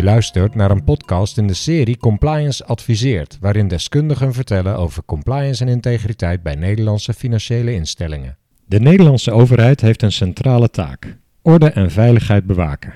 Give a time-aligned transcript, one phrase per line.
[0.00, 5.64] Je luistert naar een podcast in de serie Compliance Adviseert, waarin deskundigen vertellen over compliance
[5.64, 8.36] en integriteit bij Nederlandse financiële instellingen.
[8.66, 12.94] De Nederlandse overheid heeft een centrale taak: orde en veiligheid bewaken.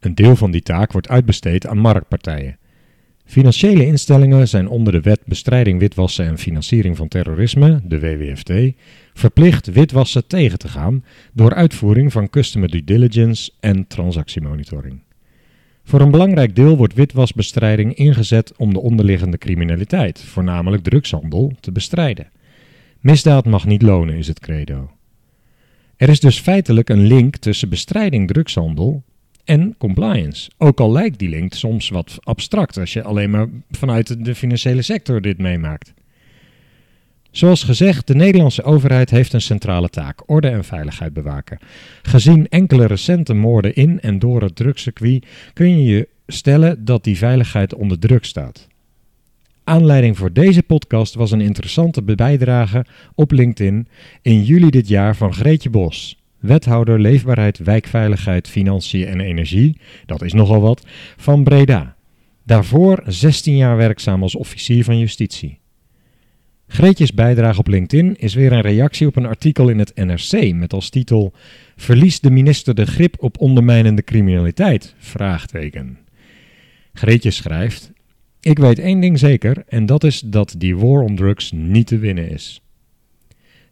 [0.00, 2.58] Een deel van die taak wordt uitbesteed aan marktpartijen.
[3.24, 8.52] Financiële instellingen zijn onder de Wet Bestrijding Witwassen en Financiering van Terrorisme, de WWFT,
[9.14, 15.00] verplicht witwassen tegen te gaan door uitvoering van customer due diligence en transactiemonitoring.
[15.84, 22.30] Voor een belangrijk deel wordt witwasbestrijding ingezet om de onderliggende criminaliteit, voornamelijk drugshandel, te bestrijden.
[23.00, 24.90] Misdaad mag niet lonen, is het credo.
[25.96, 29.02] Er is dus feitelijk een link tussen bestrijding drugshandel
[29.44, 30.50] en compliance.
[30.58, 34.82] Ook al lijkt die link soms wat abstract als je alleen maar vanuit de financiële
[34.82, 35.94] sector dit meemaakt.
[37.34, 41.58] Zoals gezegd, de Nederlandse overheid heeft een centrale taak: orde en veiligheid bewaken.
[42.02, 47.16] Gezien enkele recente moorden in en door het drugscircuit kun je je stellen dat die
[47.16, 48.68] veiligheid onder druk staat.
[49.64, 53.88] Aanleiding voor deze podcast was een interessante bijdrage op LinkedIn
[54.22, 60.32] in juli dit jaar van Greetje Bos, wethouder leefbaarheid, wijkveiligheid, financiën en energie, dat is
[60.32, 60.86] nogal wat,
[61.16, 61.96] van Breda.
[62.42, 65.62] Daarvoor 16 jaar werkzaam als officier van justitie.
[66.66, 70.72] Greetjes bijdrage op LinkedIn is weer een reactie op een artikel in het NRC met
[70.72, 71.32] als titel
[71.76, 74.94] Verliest de minister de grip op ondermijnende criminaliteit?
[74.98, 75.98] Vraagteken.
[76.92, 77.92] Greetje schrijft:
[78.40, 81.98] Ik weet één ding zeker en dat is dat die war on drugs niet te
[81.98, 82.62] winnen is.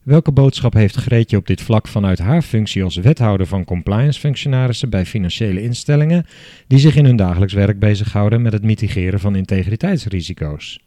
[0.02, 4.90] Welke boodschap heeft Greetje op dit vlak vanuit haar functie als wethouder van compliance functionarissen
[4.90, 6.26] bij financiële instellingen
[6.66, 10.80] die zich in hun dagelijks werk bezighouden met het mitigeren van integriteitsrisico's?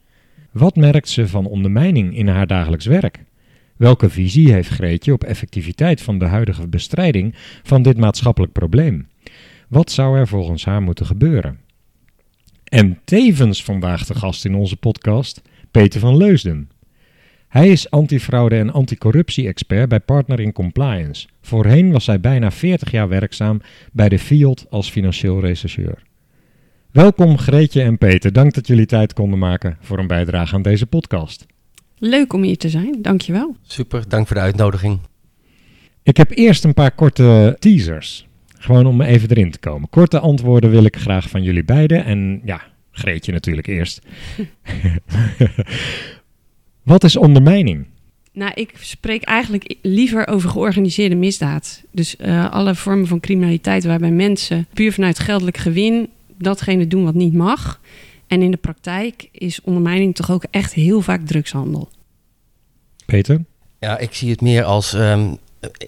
[0.56, 3.24] Wat merkt ze van ondermijning in haar dagelijks werk?
[3.78, 9.08] Welke visie heeft Greetje op effectiviteit van de huidige bestrijding van dit maatschappelijk probleem?
[9.68, 11.60] Wat zou er volgens haar moeten gebeuren?
[12.64, 16.70] En tevens vandaag de gast in onze podcast, Peter van Leusden.
[17.48, 21.28] Hij is antifraude en anticorruptie-expert bij Partner in Compliance.
[21.42, 23.62] Voorheen was hij bijna 40 jaar werkzaam
[23.92, 26.04] bij de FIOD als financieel rechercheur.
[26.96, 30.86] Welkom Greetje en Peter, dank dat jullie tijd konden maken voor een bijdrage aan deze
[30.86, 31.46] podcast.
[31.98, 33.56] Leuk om hier te zijn, dankjewel.
[33.62, 35.00] Super, dank voor de uitnodiging.
[36.04, 38.28] Ik heb eerst een paar korte teasers,
[38.60, 39.90] gewoon om even erin te komen.
[39.90, 42.62] Korte antwoorden wil ik graag van jullie beiden en ja,
[42.92, 44.02] Greetje natuurlijk eerst.
[46.84, 47.86] Wat is ondermijning?
[48.34, 51.84] Nou, ik spreek eigenlijk liever over georganiseerde misdaad.
[51.92, 57.14] Dus uh, alle vormen van criminaliteit waarbij mensen puur vanuit geldelijk gewin datgene doen wat
[57.14, 57.82] niet mag.
[58.28, 61.90] En in de praktijk is ondermijning toch ook echt heel vaak drugshandel.
[63.06, 63.44] Peter?
[63.80, 65.38] Ja, ik zie het meer als um,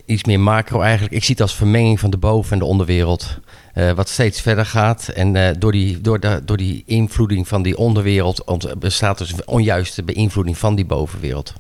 [0.05, 1.13] iets meer macro eigenlijk.
[1.13, 3.39] Ik zie het als vermenging van de boven- en de onderwereld.
[3.75, 5.07] Uh, wat steeds verder gaat.
[5.07, 9.47] En uh, door, die, door, de, door die invloeding van die onderwereld bestaat dus een
[9.47, 11.53] onjuiste beïnvloeding van die bovenwereld.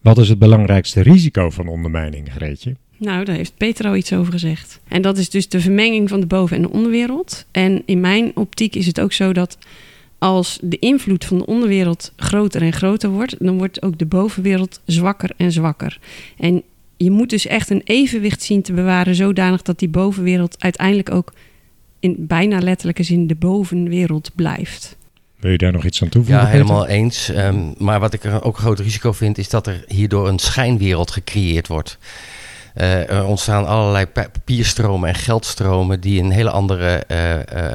[0.00, 2.76] Wat is het belangrijkste risico van ondermijning, Greetje?
[3.02, 4.80] Nou, daar heeft Peter al iets over gezegd.
[4.88, 7.44] En dat is dus de vermenging van de boven- en de onderwereld.
[7.50, 9.58] En in mijn optiek is het ook zo dat
[10.18, 14.80] als de invloed van de onderwereld groter en groter wordt, dan wordt ook de bovenwereld
[14.86, 15.98] zwakker en zwakker.
[16.36, 16.62] En
[16.96, 21.32] je moet dus echt een evenwicht zien te bewaren, zodanig dat die bovenwereld uiteindelijk ook
[22.00, 24.96] in bijna letterlijke zin de bovenwereld blijft.
[25.36, 26.44] Wil je daar nog iets aan toevoegen?
[26.44, 27.28] Ja, helemaal eens.
[27.28, 31.10] Um, maar wat ik ook een groot risico vind, is dat er hierdoor een schijnwereld
[31.10, 31.98] gecreëerd wordt.
[32.76, 37.74] Uh, er ontstaan allerlei papierstromen en geldstromen die een hele andere, uh, uh,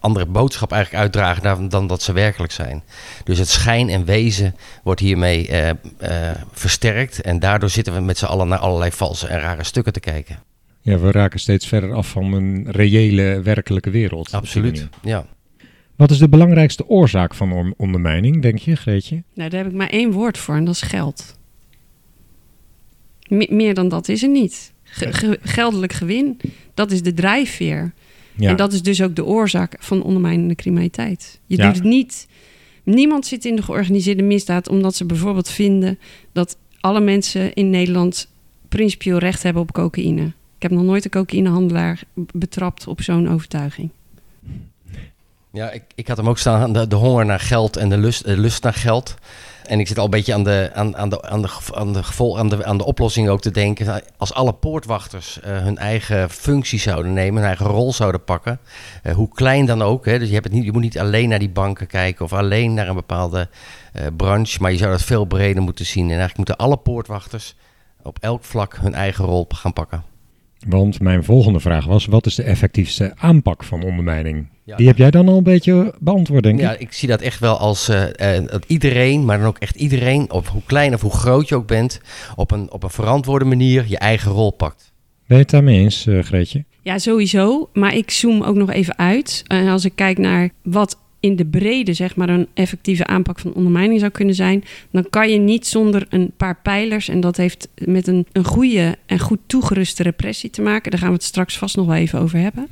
[0.00, 2.82] andere boodschap eigenlijk uitdragen dan, dan, dat ze werkelijk zijn.
[3.24, 5.50] Dus het schijn en wezen wordt hiermee
[6.52, 10.00] versterkt en daardoor zitten we met z'n allen naar allerlei valse en rare stukken te
[10.00, 10.38] kijken.
[10.80, 14.32] Ja, we raken steeds verder af van een reële, werkelijke wereld.
[14.32, 15.26] Absoluut, ja.
[15.96, 19.22] Wat is de belangrijkste oorzaak van ondermijning, denk je, Greetje?
[19.34, 21.37] Nou, daar heb ik maar één woord voor en dat is geld
[23.28, 24.72] meer dan dat is er niet.
[25.42, 26.40] geldelijk gewin,
[26.74, 27.92] dat is de drijfveer.
[28.34, 28.50] Ja.
[28.50, 31.40] En dat is dus ook de oorzaak van ondermijnende criminaliteit.
[31.46, 32.26] Je doet het niet.
[32.82, 35.98] Niemand zit in de georganiseerde misdaad omdat ze bijvoorbeeld vinden
[36.32, 38.28] dat alle mensen in Nederland
[38.68, 40.22] principieel recht hebben op cocaïne.
[40.56, 43.90] Ik heb nog nooit een cocaïnehandelaar betrapt op zo'n overtuiging.
[45.52, 48.24] Ja, ik, ik had hem ook staan, de, de honger naar geld en de lust,
[48.24, 49.14] de lust naar geld.
[49.68, 52.02] En ik zit al een beetje aan de, aan, aan de, aan de, aan de,
[52.02, 54.02] gevol, aan de, aan de oplossing ook te denken.
[54.16, 58.60] Als alle poortwachters uh, hun eigen functie zouden nemen, hun eigen rol zouden pakken,
[59.04, 60.04] uh, hoe klein dan ook.
[60.04, 62.32] Hè, dus je, hebt het niet, je moet niet alleen naar die banken kijken of
[62.32, 63.48] alleen naar een bepaalde
[63.96, 66.04] uh, branche, maar je zou dat veel breder moeten zien.
[66.04, 67.56] En eigenlijk moeten alle poortwachters
[68.02, 70.02] op elk vlak hun eigen rol gaan pakken.
[70.66, 74.48] Want mijn volgende vraag was: wat is de effectiefste aanpak van ondermijning?
[74.68, 74.76] Ja.
[74.76, 76.80] Die heb jij dan al een beetje beantwoord, denk Ja, ik.
[76.80, 80.30] ik zie dat echt wel als eh, eh, dat iedereen, maar dan ook echt iedereen,
[80.30, 82.00] of hoe klein of hoe groot je ook bent,
[82.36, 84.92] op een, op een verantwoorde manier je eigen rol pakt.
[85.26, 86.64] Ben je het daarmee eens, eh, Greetje?
[86.82, 87.68] Ja, sowieso.
[87.72, 89.42] Maar ik zoom ook nog even uit.
[89.46, 93.54] En als ik kijk naar wat in de brede, zeg maar, een effectieve aanpak van
[93.54, 97.08] ondermijning zou kunnen zijn, dan kan je niet zonder een paar pijlers.
[97.08, 100.90] En dat heeft met een, een goede en goed toegeruste repressie te maken.
[100.90, 102.68] Daar gaan we het straks vast nog wel even over hebben.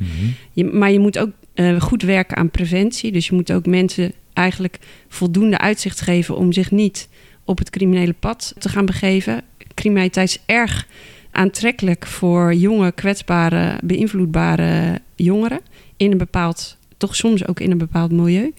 [0.53, 3.13] Je, maar je moet ook eh, goed werken aan preventie.
[3.13, 7.09] Dus je moet ook mensen eigenlijk voldoende uitzicht geven om zich niet
[7.45, 9.43] op het criminele pad te gaan begeven.
[9.75, 10.87] Criminaliteit is erg
[11.31, 15.61] aantrekkelijk voor jonge, kwetsbare, beïnvloedbare jongeren
[15.97, 18.53] in een bepaald, toch soms ook in een bepaald milieu.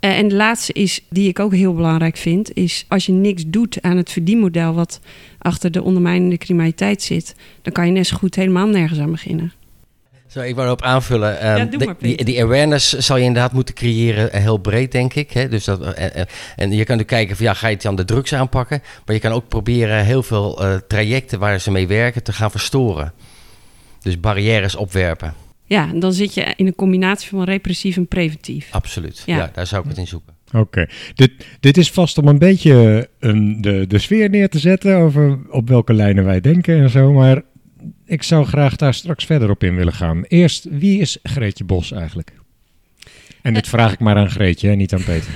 [0.00, 3.44] Eh, en de laatste is, die ik ook heel belangrijk vind, is als je niks
[3.46, 5.00] doet aan het verdienmodel wat
[5.38, 9.52] achter de ondermijnende criminaliteit zit, dan kan je net zo goed helemaal nergens aan beginnen.
[10.26, 11.40] Zo, ik wou erop aanvullen.
[11.40, 14.92] ehm, Ja, doe de- maar, die, awareness zal je inderdaad moeten creëren, eh, heel breed,
[14.92, 15.30] denk ik.
[15.32, 15.48] Hè?
[15.48, 16.24] Dus dat, eh, eh, en
[16.56, 18.82] je kan natuurlijk kijken van ja, ga je het dan de drugs aanpakken?
[19.04, 22.50] Maar je kan ook proberen heel veel eh, trajecten waar ze mee werken te gaan
[22.50, 23.12] verstoren.
[24.00, 25.34] Dus barrières opwerpen.
[25.64, 28.68] Ja, en dan zit je in een combinatie van repressief en preventief.
[28.70, 29.22] Absoluut.
[29.26, 29.36] Ja.
[29.36, 29.50] Ja.
[29.54, 30.34] daar zou ik het in zoeken.
[30.52, 34.96] Oké, dit, dit is vast om een beetje een, de, de sfeer neer te zetten
[34.96, 37.12] over op welke lijnen wij denken en zo.
[37.12, 37.42] Maar
[38.06, 40.24] ik zou graag daar straks verder op in willen gaan.
[40.28, 42.32] Eerst, wie is Greetje Bos eigenlijk?
[43.46, 45.30] En dit vraag ik maar aan Greetje, hè, niet aan Peter.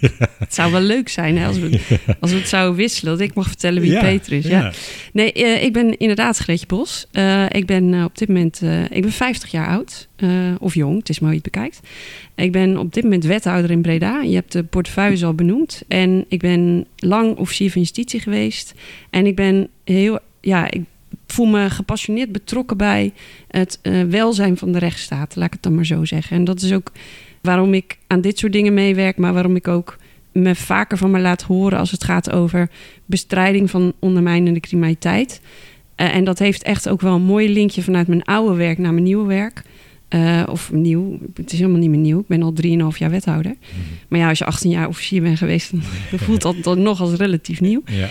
[0.38, 1.80] Het zou wel leuk zijn hè, als, we,
[2.20, 3.18] als we het zouden wisselen.
[3.18, 4.46] Dat ik mag vertellen wie Peter is.
[4.46, 4.72] Ja.
[5.12, 7.06] Nee, eh, ik ben inderdaad Greetje Bos.
[7.12, 10.08] Eh, ik ben eh, op dit moment ik ben 50 jaar oud.
[10.58, 11.80] of jong, het is maar hoe je het bekijkt.
[12.34, 14.22] Ik ben op dit moment wethouder in Breda.
[14.22, 15.82] Je hebt de portefeuille al benoemd.
[15.88, 18.74] En ik ben lang officier van justitie geweest.
[19.10, 20.82] En ik ben heel, ja, ik
[21.26, 23.12] voel me gepassioneerd betrokken bij
[23.48, 25.36] het eh, welzijn van de rechtsstaat.
[25.36, 26.36] Laat ik het dan maar zo zeggen.
[26.36, 26.92] En dat is ook
[27.40, 29.96] waarom ik aan dit soort dingen meewerk, maar waarom ik ook
[30.32, 32.70] me vaker van me laat horen als het gaat over
[33.06, 35.40] bestrijding van ondermijnende criminaliteit.
[35.94, 38.92] Eh, en dat heeft echt ook wel een mooi linkje vanuit mijn oude werk naar
[38.92, 39.62] mijn nieuwe werk.
[40.08, 42.20] Eh, of nieuw, het is helemaal niet meer nieuw.
[42.20, 43.54] Ik ben al 3,5 jaar wethouder.
[44.08, 45.82] Maar ja, als je 18 jaar officier bent geweest, dan
[46.24, 47.82] voelt dat dan nog als relatief nieuw.
[47.86, 48.08] Ja.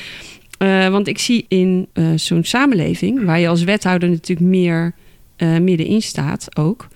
[0.57, 4.93] Eh, want ik zie in eh, zo'n samenleving, waar je als wethouder natuurlijk meer
[5.35, 6.87] eh, middenin staat ook,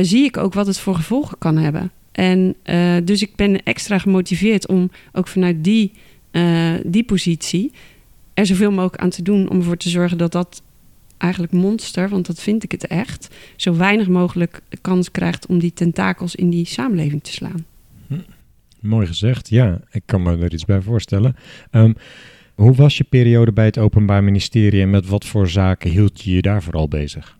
[0.00, 1.90] zie ik ook wat het voor gevolgen kan hebben.
[2.12, 2.56] En
[3.04, 5.92] dus ik ben extra gemotiveerd om ook vanuit die,
[6.84, 7.72] die positie
[8.34, 10.62] er zoveel mogelijk aan te doen om ervoor te zorgen dat dat
[11.18, 15.72] eigenlijk monster, want dat vind ik het echt, zo weinig mogelijk kans krijgt om die
[15.72, 17.64] tentakels in die samenleving te slaan.
[18.80, 19.80] Mooi gezegd, ja.
[19.90, 21.36] Ik kan me er iets bij voorstellen.
[21.70, 21.92] Ehm,
[22.60, 26.34] hoe was je periode bij het Openbaar Ministerie en met wat voor zaken hield je
[26.34, 27.38] je daar vooral bezig?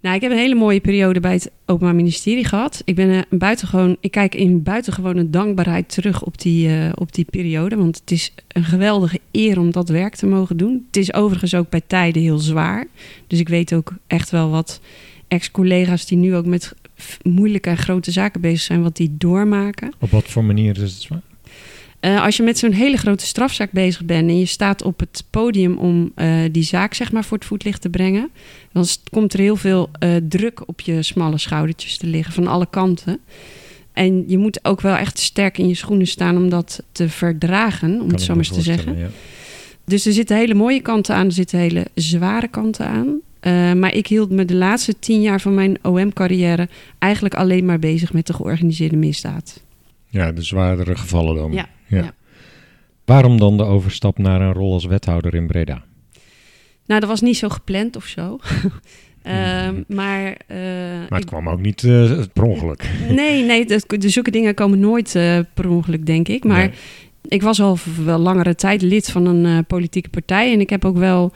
[0.00, 2.82] Nou, ik heb een hele mooie periode bij het Openbaar Ministerie gehad.
[2.84, 7.12] Ik ben eh, een buitengewoon, ik kijk in buitengewone dankbaarheid terug op die, eh, op
[7.12, 7.76] die periode.
[7.76, 10.84] Want het is een geweldige eer om dat werk te mogen doen.
[10.86, 12.86] Het is overigens ook bij tijden heel zwaar.
[13.26, 14.80] Dus ik weet ook echt wel wat
[15.28, 16.74] ex-collega's die nu ook met
[17.22, 19.92] moeilijke en grote zaken bezig zijn, wat die doormaken.
[19.98, 21.22] Op wat voor manier is het zwaar?
[22.02, 25.24] Eh, als je met zo'n hele grote strafzaak bezig bent en je staat op het
[25.30, 28.30] podium om eh, die zaak zeg maar voor het voetlicht te brengen,
[28.72, 32.66] dan komt er heel veel eh, druk op je smalle schoudertjes te liggen van alle
[32.70, 33.20] kanten.
[33.92, 37.92] En je moet ook wel echt sterk in je schoenen staan om dat te verdragen,
[37.92, 39.12] om Kan het zo maar eens te zeggen.
[39.84, 43.20] Dus er zitten hele mooie kanten aan, er zitten hele zware kanten aan.
[43.78, 46.68] Maar ik hield me de laatste tien jaar van mijn OM-carrière
[46.98, 49.60] eigenlijk alleen maar bezig met de georganiseerde misdaad.
[50.08, 50.26] Ja.
[50.26, 51.52] ja, de zwaardere gevallen dan.
[51.52, 52.14] Ja, ja.
[53.04, 55.82] Waarom dan de overstap naar een rol als wethouder in Breda?
[56.86, 58.38] Nou, dat was niet zo gepland of zo.
[59.22, 59.82] Ehm, Mhm.
[59.96, 62.90] maar eh, Maar het ik- kwam ook niet eh, per ongeluk.
[63.10, 66.44] nee, nee, dat, de zulke dingen komen nooit eh, per ongeluk, denk ik.
[66.44, 66.72] Maar Nee.
[67.28, 70.52] ik was al wel langere tijd lid van een politieke partij.
[70.52, 71.32] En ik heb ook wel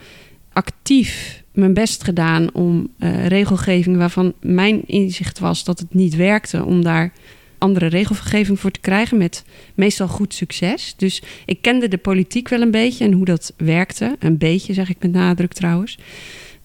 [0.53, 2.89] actief mijn best gedaan om
[3.27, 7.13] regelgeving waarvan mijn inzicht was dat het niet werkte, om daar
[7.57, 9.43] andere regelgeving voor te krijgen met
[9.75, 10.93] meestal goed succes.
[10.97, 14.15] Dus ik kende de politiek wel een beetje en hoe dat werkte.
[14.19, 15.97] Een beetje, zeg ik met nadruk trouwens.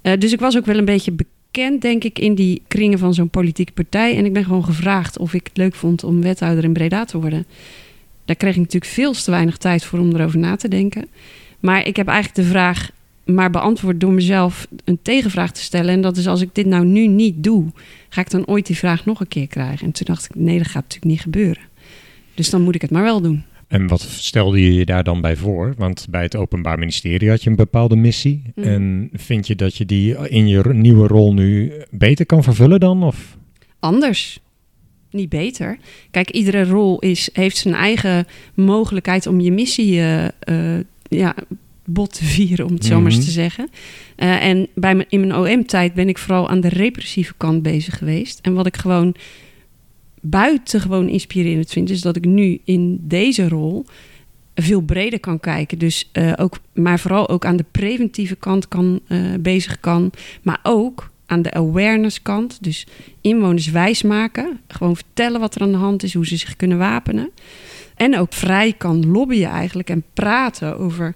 [0.00, 3.14] Eh, dus ik was ook wel een beetje bekend, denk ik, in die kringen van
[3.14, 4.16] zo'n politieke partij.
[4.16, 7.20] En ik ben gewoon gevraagd of ik het leuk vond om wethouder in Breda te
[7.20, 7.46] worden.
[8.24, 11.06] Daar kreeg ik natuurlijk veel te weinig tijd voor om erover na te denken.
[11.60, 12.90] Maar ik heb eigenlijk de vraag
[13.24, 15.94] maar beantwoord door mezelf een tegenvraag te stellen.
[15.94, 17.64] En dat is als ik dit nou nu niet doe,
[18.12, 19.86] ga ik dan ooit die vraag nog een keer krijgen?
[19.86, 21.62] En toen dacht ik, nee, dat gaat natuurlijk niet gebeuren.
[22.34, 23.44] Dus dan moet ik het maar wel doen.
[23.68, 25.74] En wat stelde je je daar dan bij voor?
[25.76, 28.42] Want bij het Openbaar Ministerie had je een bepaalde missie.
[28.54, 28.68] Mhm.
[28.68, 33.02] En vind je dat je die in je nieuwe rol nu beter kan vervullen dan?
[33.02, 33.36] Of?
[33.78, 34.40] Anders.
[35.10, 35.78] Niet beter.
[36.10, 41.34] Kijk, iedere rol is, heeft zijn eigen mogelijkheid om je missie eh, ja,
[41.84, 43.24] bot te vieren, om het zo maar eens Mhm.
[43.24, 43.68] te zeggen.
[44.16, 47.98] Eh, en bij mijn, in mijn OM-tijd ben ik vooral aan de repressieve kant bezig
[47.98, 48.38] geweest.
[48.42, 49.14] En wat ik gewoon
[50.20, 53.84] buitengewoon inspirerend vind, is dat ik nu in deze rol
[54.54, 55.78] veel breder kan kijken.
[55.78, 60.10] Dus eh, ook, maar vooral ook aan de preventieve kant kan, eh, bezig kan.
[60.42, 62.58] Maar ook aan de awareness kant.
[62.62, 62.86] Dus
[63.20, 64.60] inwoners wijsmaken.
[64.68, 67.30] Gewoon vertellen wat er aan de hand is, hoe ze zich kunnen wapenen.
[67.96, 71.14] En ook vrij kan lobbyen eigenlijk en praten over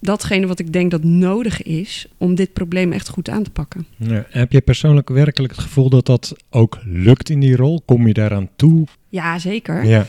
[0.00, 3.86] datgene wat ik denk dat nodig is om dit probleem echt goed aan te pakken.
[3.96, 4.26] Ja.
[4.30, 7.82] Heb je persoonlijk werkelijk het gevoel dat dat ook lukt in die rol?
[7.84, 8.86] Kom je daaraan toe?
[9.08, 9.84] Ja, zeker.
[9.84, 10.06] Ja.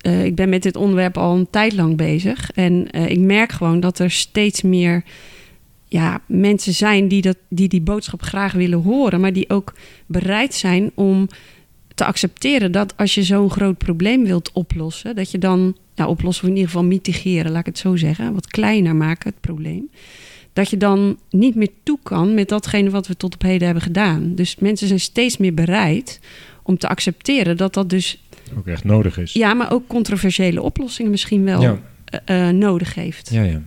[0.00, 2.50] Eh, ik ben met dit onderwerp al een tijd lang bezig.
[2.50, 5.04] En eh, ik merk gewoon dat er steeds meer
[5.88, 9.74] ja, mensen zijn die, dat, die die boodschap graag willen horen, maar die ook
[10.06, 11.28] bereid zijn om
[11.94, 16.44] te accepteren dat als je zo'n groot probleem wilt oplossen, dat je dan, nou oplossen
[16.44, 19.90] of in ieder geval mitigeren, laat ik het zo zeggen, wat kleiner maken, het probleem.
[20.52, 23.82] Dat je dan niet meer toe kan met datgene wat we tot op heden hebben
[23.82, 24.34] gedaan.
[24.34, 26.20] Dus mensen zijn steeds meer bereid
[26.62, 28.22] om te accepteren dat dat dus
[28.58, 29.32] Ook echt nodig is.
[29.32, 31.78] ja, maar ook controversiële oplossingen misschien wel Ja.
[32.04, 33.30] eh, eh, nodig heeft.
[33.30, 33.62] Ja, ja.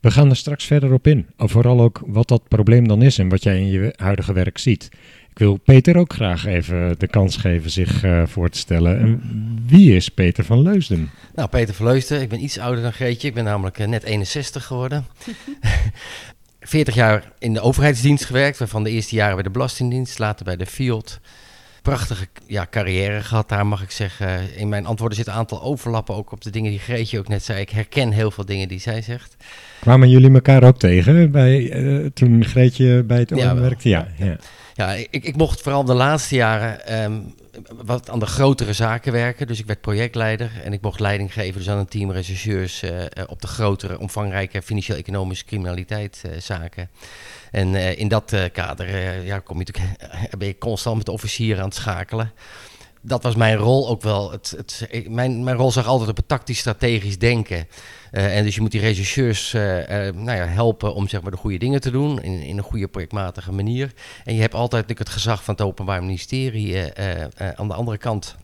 [0.00, 1.26] We gaan er straks verder op in.
[1.36, 4.88] Vooral ook wat dat probleem dan is en wat jij in je huidige werk ziet.
[5.30, 8.98] Ik wil Peter ook graag even de kans geven zich eh, voor te stellen.
[8.98, 9.22] En
[9.66, 11.10] wie is Peter van Leusden?
[11.34, 13.28] Nou, Peter Verleusden, ik ben iets ouder dan Greetje.
[13.28, 15.06] Ik ben namelijk eh, net 61 geworden.
[16.60, 20.56] 40 jaar in de overheidsdienst gewerkt, waarvan de eerste jaren bij de Belastingdienst, later bij
[20.56, 21.20] de FIOD.
[21.82, 24.56] Prachtige ja, carrière gehad daar, mag ik zeggen.
[24.56, 27.44] In mijn antwoorden zit een aantal overlappen, ook op de dingen die Greetje ook net
[27.44, 27.60] zei.
[27.60, 29.36] Ik herken heel veel dingen die zij zegt.
[29.80, 33.88] Kwamen jullie elkaar ook tegen bij, eh, toen Greetje bij het OM Ja, werkte?
[33.88, 34.24] Ja, ja.
[34.26, 34.36] Ja,
[34.88, 37.20] ik, ik mocht vooral de laatste jaren ehm,
[37.82, 39.46] wat aan de grotere zaken werken.
[39.46, 43.04] Dus ik werd projectleider en ik mocht leiding geven dus aan een team rechercheurs eh,
[43.04, 46.90] eh, op de grotere, omvangrijke financieel-economische criminaliteit eh, zaken.
[47.50, 49.98] En in dat kader ja, kom je natuurlijk,
[50.38, 52.32] ben je constant met officieren aan het schakelen.
[53.02, 54.30] Dat was mijn rol ook wel.
[54.30, 57.68] Het, het, mijn, mijn rol zag altijd op het tactisch-strategisch denken.
[58.10, 61.30] Eh, en dus je moet die rechercheurs eh, eh, nou ja, helpen om zeg maar,
[61.30, 63.92] de goede dingen te doen in, in een goede projectmatige manier.
[64.24, 66.94] En je hebt altijd het gezag van het Openbaar Ministerie
[67.56, 68.36] aan de andere kant.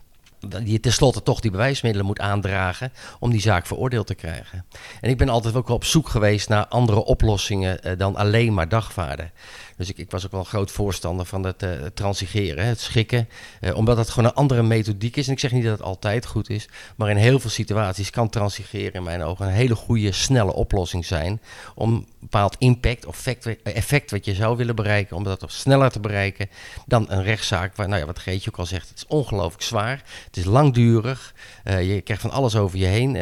[0.63, 4.65] Die tenslotte toch die bewijsmiddelen moet aandragen om die zaak veroordeeld te krijgen.
[5.01, 9.31] En ik ben altijd ook op zoek geweest naar andere oplossingen dan alleen maar dagvaarden.
[9.77, 13.29] Dus ik, ik was ook wel een groot voorstander van het eh, transigeren, het schikken.
[13.61, 15.27] eh, omdat het gewoon een andere methodiek is.
[15.27, 16.69] En ik zeg niet dat het altijd goed is.
[16.97, 21.05] Maar in heel veel situaties kan transigeren in mijn ogen een hele goede, snelle oplossing
[21.07, 21.41] zijn.
[21.75, 25.91] Om een bepaald impact of effect, effect wat je zou willen bereiken, om dat sneller
[25.91, 26.49] te bereiken
[26.87, 27.77] dan een rechtszaak.
[27.77, 30.03] Waar, nou ja, wat Geetje ook al zegt, het is ongelooflijk zwaar.
[30.27, 31.35] Het is langdurig.
[31.65, 33.19] eh, je krijgt van alles over je heen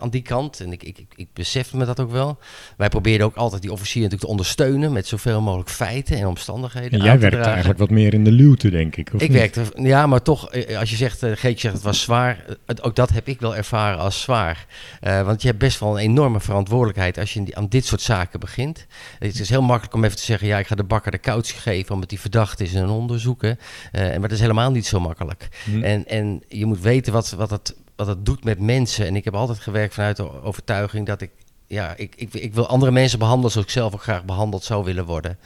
[0.00, 0.60] aan die kant.
[0.60, 2.38] En ik, ik, ik, ik besef me dat ook wel.
[2.76, 6.90] Wij probeerden ook altijd die officier natuurlijk te ondersteunen met zoveel mogelijk feiten en omstandigheden.
[6.90, 7.50] En aan jij werkte dragen.
[7.52, 9.08] eigenlijk wat meer in de luwte, denk ik.
[9.14, 9.38] Of Ik niet?
[9.38, 12.54] werkte, ja, maar toch, eh, als je zegt, eh, Geetje zegt het was zwaar, eh,
[12.66, 14.66] het- ook dat heb ik wel ervaren als zwaar.
[15.00, 18.00] Eh, want je hebt best wel een enorme verantwoordelijkheid als je in aan dit soort
[18.00, 18.86] zaken begint.
[19.18, 21.58] Het is heel makkelijk om even te zeggen, ja, ik ga de bakker de cautie
[21.58, 23.58] geven omdat die verdacht is en een onderzoeken.
[23.92, 25.48] Eh, maar dat is helemaal niet zo makkelijk.
[25.64, 25.82] Hm.
[25.82, 29.06] En, en je moet weten wat, wat, het, wat het doet met mensen.
[29.06, 31.30] En ik heb altijd gewerkt vanuit de overtuiging dat ik,
[31.68, 34.84] ja, ik, ik, ik wil andere mensen behandelen zoals ik zelf ook graag behandeld zou
[34.84, 35.38] willen worden.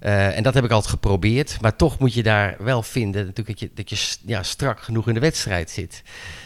[0.00, 1.56] Eh, en dat heb ik altijd geprobeerd.
[1.60, 5.08] Maar toch moet je daar wel vinden natuurlijk dat je, dat je ja, strak genoeg
[5.08, 6.02] in de wedstrijd zit.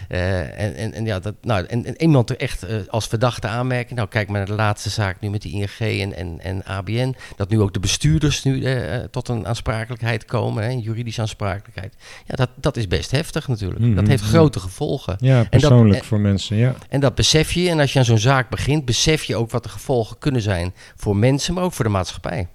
[0.09, 3.47] Eh, en, en, en, ja, dat, nou, en, en iemand er echt eh, als verdachte
[3.49, 3.97] aanmerken.
[3.97, 7.15] Nou, kijk maar naar de laatste zaak nu met de ING en, en, en ABN.
[7.37, 8.65] Dat nu ook de bestuurders nu
[9.11, 11.95] tot een aansprakelijkheid komen, hè, een juridische aansprakelijkheid.
[12.27, 13.81] Ja, dat, dat is best heftig natuurlijk.
[13.81, 15.17] Mhm, Dat heeft grote gevolgen.
[15.19, 16.75] Ja, persoonlijk en- voor mensen, ja.
[16.89, 17.69] En dat besef je.
[17.69, 20.75] En als je aan zo'n zaak begint, besef je ook wat de gevolgen kunnen zijn
[20.97, 22.49] voor mensen, maar ook voor de maatschappij.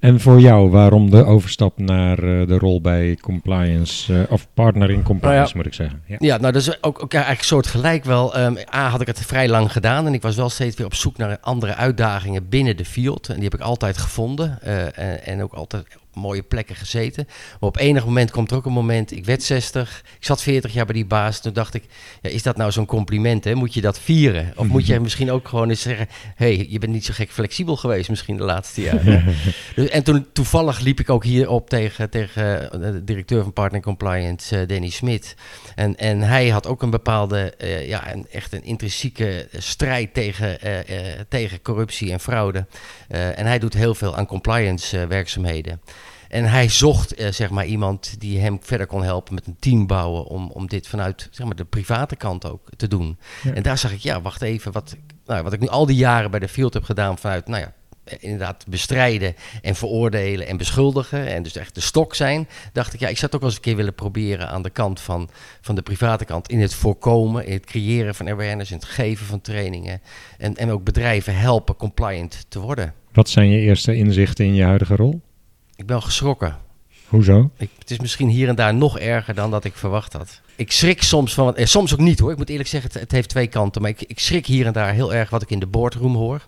[0.00, 4.90] En voor jou, waarom de overstap naar eh, de rol bij compliance, eh, of partner
[4.90, 5.56] in compliance Nou ja.
[5.56, 6.02] moet ik zeggen.
[6.06, 6.16] Ja.
[6.18, 8.34] Ja, nou dat is ook, ook eigenlijk soort gelijk wel.
[8.34, 10.94] Ehm, A had ik het vrij lang gedaan en ik was wel steeds weer op
[10.94, 13.28] zoek naar andere uitdagingen binnen de field.
[13.28, 14.58] En die heb ik altijd gevonden.
[14.62, 17.24] eh, en, en ook altijd mooie plekken gezeten.
[17.26, 20.72] Maar op enig moment komt er ook een moment, ik werd 60, ik zat 40
[20.72, 21.40] jaar bij die baas.
[21.40, 21.84] Toen dacht ik,
[22.22, 23.44] ja, is dat nou zo'n compliment?
[23.44, 23.54] Hè?
[23.54, 24.52] Moet je dat vieren?
[24.56, 27.30] Of moet je misschien ook gewoon eens zeggen, hé, hey, je bent niet zo gek
[27.30, 29.24] flexibel geweest misschien de laatste jaren.
[29.76, 33.52] dus, en toen toevallig liep ik ook hier op tegen, tegen eh, de directeur van
[33.52, 35.34] Partner Compliance, uh, Danny Smit.
[35.74, 40.58] En, en hij had ook een bepaalde, uh, ja, een, echt een intrinsieke strijd tegen,
[41.28, 42.66] tegen corruptie en fraude.
[43.08, 45.80] en hij doet heel veel aan compliance werkzaamheden.
[46.28, 49.86] En hij zocht uh, zeg maar iemand die hem verder kon helpen met een team
[49.86, 53.18] bouwen om, om dit vanuit zeg maar, de private kant ook te doen.
[53.42, 53.52] Ja.
[53.52, 56.30] En daar zag ik, ja, wacht even, wat, nou, wat ik nu al die jaren
[56.30, 57.72] bij de field heb gedaan vanuit, nou ja,
[58.18, 63.08] inderdaad bestrijden en veroordelen en beschuldigen en dus echt de stok zijn, dacht ik, ja,
[63.08, 65.30] ik zou het ook wel eens een keer willen proberen aan de kant van,
[65.60, 69.26] van de private kant, in het voorkomen, in het creëren van awareness, in het geven
[69.26, 70.00] van trainingen
[70.38, 72.94] en, en ook bedrijven helpen compliant te worden.
[73.12, 75.20] Wat zijn je eerste inzichten in je huidige rol?
[75.76, 76.56] Ik ben geschrokken.
[77.08, 77.50] Hoezo?
[77.56, 80.40] Ik, het is misschien hier en daar nog erger dan dat ik verwacht had.
[80.56, 82.30] Ik schrik soms van, eh, soms ook niet hoor.
[82.30, 83.82] Ik moet eerlijk zeggen, het, het heeft twee kanten.
[83.82, 86.46] Maar ik, ik, schrik hier en daar heel erg wat ik in de boardroom hoor.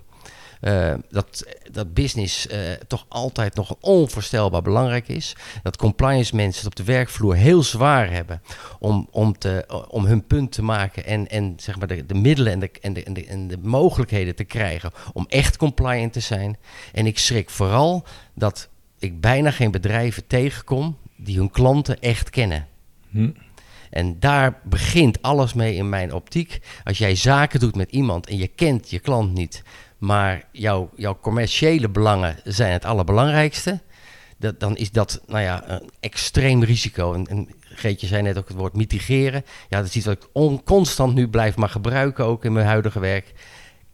[0.60, 5.36] Uh, dat, dat business uh, toch altijd nog onvoorstelbaar belangrijk is.
[5.62, 8.42] Dat compliance mensen het op de werkvloer heel zwaar hebben
[8.78, 12.52] om, om, te, om hun punt te maken en, en zeg maar de, de middelen
[12.52, 16.20] en de, en, de, en, de, en de mogelijkheden te krijgen om echt compliant te
[16.20, 16.56] zijn.
[16.92, 18.04] En ik schrik vooral
[18.34, 18.68] dat
[18.98, 22.66] ik bijna geen bedrijven tegenkom die hun klanten echt kennen.
[23.10, 23.30] Hm.
[23.90, 26.60] En daar begint alles mee in mijn optiek.
[26.84, 29.62] Als jij zaken doet met iemand en je kent je klant niet,
[29.98, 33.80] maar jouw, jouw commerciële belangen zijn het allerbelangrijkste,
[34.38, 37.14] dat, dan is dat nou ja, een extreem risico.
[37.14, 39.44] En, en Geetje zei net ook het woord mitigeren.
[39.68, 42.66] Ja, dat is iets wat ik on, constant nu blijf maar gebruiken, ook in mijn
[42.66, 43.32] huidige werk.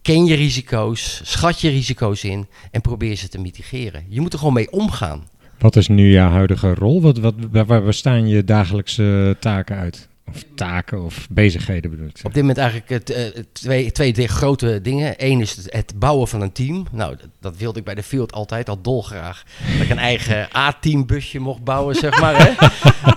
[0.05, 4.05] Ken je risico's, schat je risico's in en probeer ze te mitigeren.
[4.09, 5.27] Je moet er gewoon mee omgaan.
[5.59, 7.01] Wat is nu jouw huidige rol?
[7.01, 10.09] Wat, wat, waar bestaan je dagelijkse taken uit?
[10.31, 12.19] Of taken of bezigheden bedoel ik.
[12.23, 15.13] Op dit moment eigenlijk het, uh, twee, twee grote dingen.
[15.17, 16.87] Eén is het, het, bouwen van een team.
[16.91, 19.43] Nou, dat, dat, wilde ik bij de field altijd al dolgraag.
[19.71, 22.35] Dat ik een eigen A-team busje mocht bouwen, zeg maar.
[22.37, 22.67] Hè?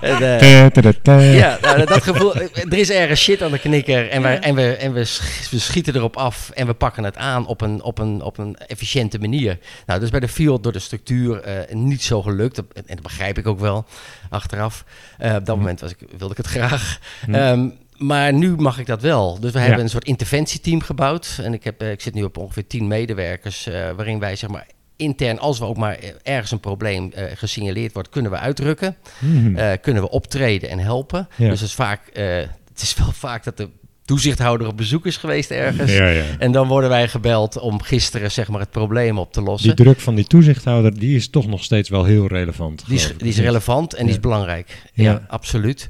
[0.11, 2.35] en, uh, ja, nou, dat gevoel.
[2.37, 4.09] Er is ergens shit aan de knikker.
[4.11, 5.19] En, wij, en, we, en we,
[5.51, 6.51] we, schieten erop af.
[6.51, 9.59] En we pakken het aan op een, op een, op een efficiënte manier.
[9.87, 12.59] Nou, dus bij de field door de structuur uh, niet zo gelukt.
[12.59, 13.87] En dat begrijp ik ook wel
[14.31, 14.85] achteraf.
[15.19, 15.57] op dat hm.
[15.57, 16.98] moment was ik, wilde ik het graag.
[17.25, 17.35] Hm.
[17.35, 19.41] Um, maar nu mag ik dat wel.
[19.41, 21.41] Dus we hebben een soort interventieteam gebouwd.
[21.43, 24.67] En ik, heb, ik zit nu op ongeveer tien medewerkers, uh, waarin wij zeg maar
[24.97, 28.97] intern, als we ook maar ergens een probleem uh, gesignaleerd wordt, kunnen we uitdrukken.
[29.19, 31.29] Mm uh, kunnen we optreden en helpen.
[31.37, 31.49] Ja.
[31.49, 33.69] Dus het is vaak, het is wel vaak dat de
[34.05, 35.93] toezichthouder op bezoek is geweest ergens.
[35.93, 36.25] Ja, ja.
[36.39, 39.77] En dan worden wij gebeld om gisteren zeg maar, het probleem op te lossen.
[39.77, 42.85] Die druk van die toezichthouder, die is toch nog steeds wel heel relevant.
[42.87, 44.83] Die is, die is relevant en die is belangrijk.
[44.93, 45.89] Ja, absoluut.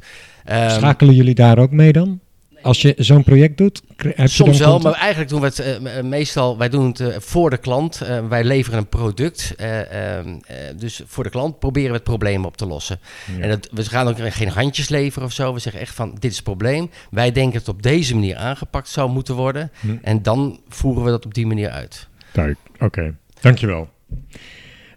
[0.50, 2.20] Um, Schakelen jullie daar ook mee dan?
[2.62, 3.82] Als je zo'n project doet?
[4.16, 7.56] Soms wel, maar eigenlijk doen we het uh, meestal, wij doen het uh, voor de
[7.56, 8.02] klant.
[8.02, 9.54] Uh, wij leveren een product.
[9.56, 10.38] Ehm,
[10.76, 13.00] dus voor de klant proberen we het probleem op te lossen.
[13.37, 13.42] Ja.
[13.42, 15.54] En dat, we gaan ook geen handjes leveren of zo.
[15.54, 16.90] We zeggen echt van, dit is het probleem.
[17.11, 19.70] Wij denken dat het op deze manier aangepakt zou moeten worden.
[19.80, 19.96] Hm.
[20.02, 22.08] En dan voeren we dat op die manier uit.
[22.32, 22.84] Duidelijk, oké.
[22.84, 23.14] Okay.
[23.40, 23.88] Dankjewel.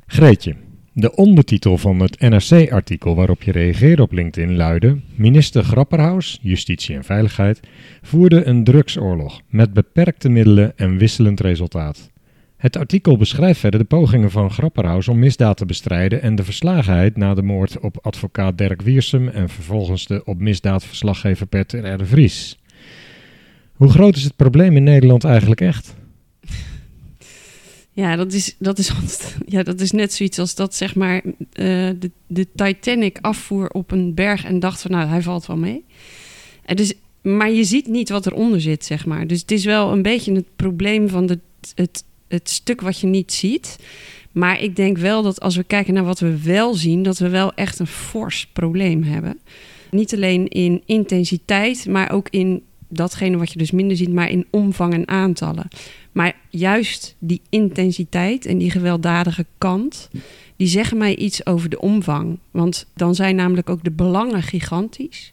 [0.07, 0.55] Greetje.
[0.93, 7.03] De ondertitel van het NRC-artikel waarop je reageerde op LinkedIn luidde: Minister Grapperhaus, Justitie en
[7.03, 7.59] Veiligheid,
[8.01, 12.11] voerde een drugsoorlog met beperkte middelen en wisselend resultaat.
[12.57, 17.17] Het artikel beschrijft verder de pogingen van Grapperhaus om misdaad te bestrijden en de verslagenheid
[17.17, 22.05] na de moord op advocaat Dirk Wiersum en vervolgens de op misdaad verslaggever Peter R.
[22.05, 22.59] Vries.
[23.73, 25.95] Hoe groot is het probleem in Nederland eigenlijk echt?
[28.01, 28.91] Ja, dat is, dat is,
[29.45, 31.31] ja, dat is net zoiets als dat zeg maar uh,
[31.99, 35.85] de, de Titanic afvoer op een berg en dacht van nou, hij valt wel mee.
[36.65, 39.27] En dus, maar je ziet niet wat eronder zit, zeg maar.
[39.27, 41.37] Dus het is wel een beetje het probleem van
[41.75, 43.77] het, het stuk wat je niet ziet.
[44.31, 47.29] Maar ik denk wel dat als we kijken naar wat we wel zien, dat we
[47.29, 49.39] wel echt een fors probleem hebben.
[49.91, 54.47] Niet alleen in intensiteit, maar ook in datgene wat je dus minder ziet, maar in
[54.49, 55.67] omvang en aantallen.
[56.11, 60.09] Maar juist die intensiteit en die gewelddadige kant,
[60.55, 62.39] die zeggen mij iets over de omvang.
[62.51, 65.31] Want dan zijn namelijk ook de belangen gigantisch.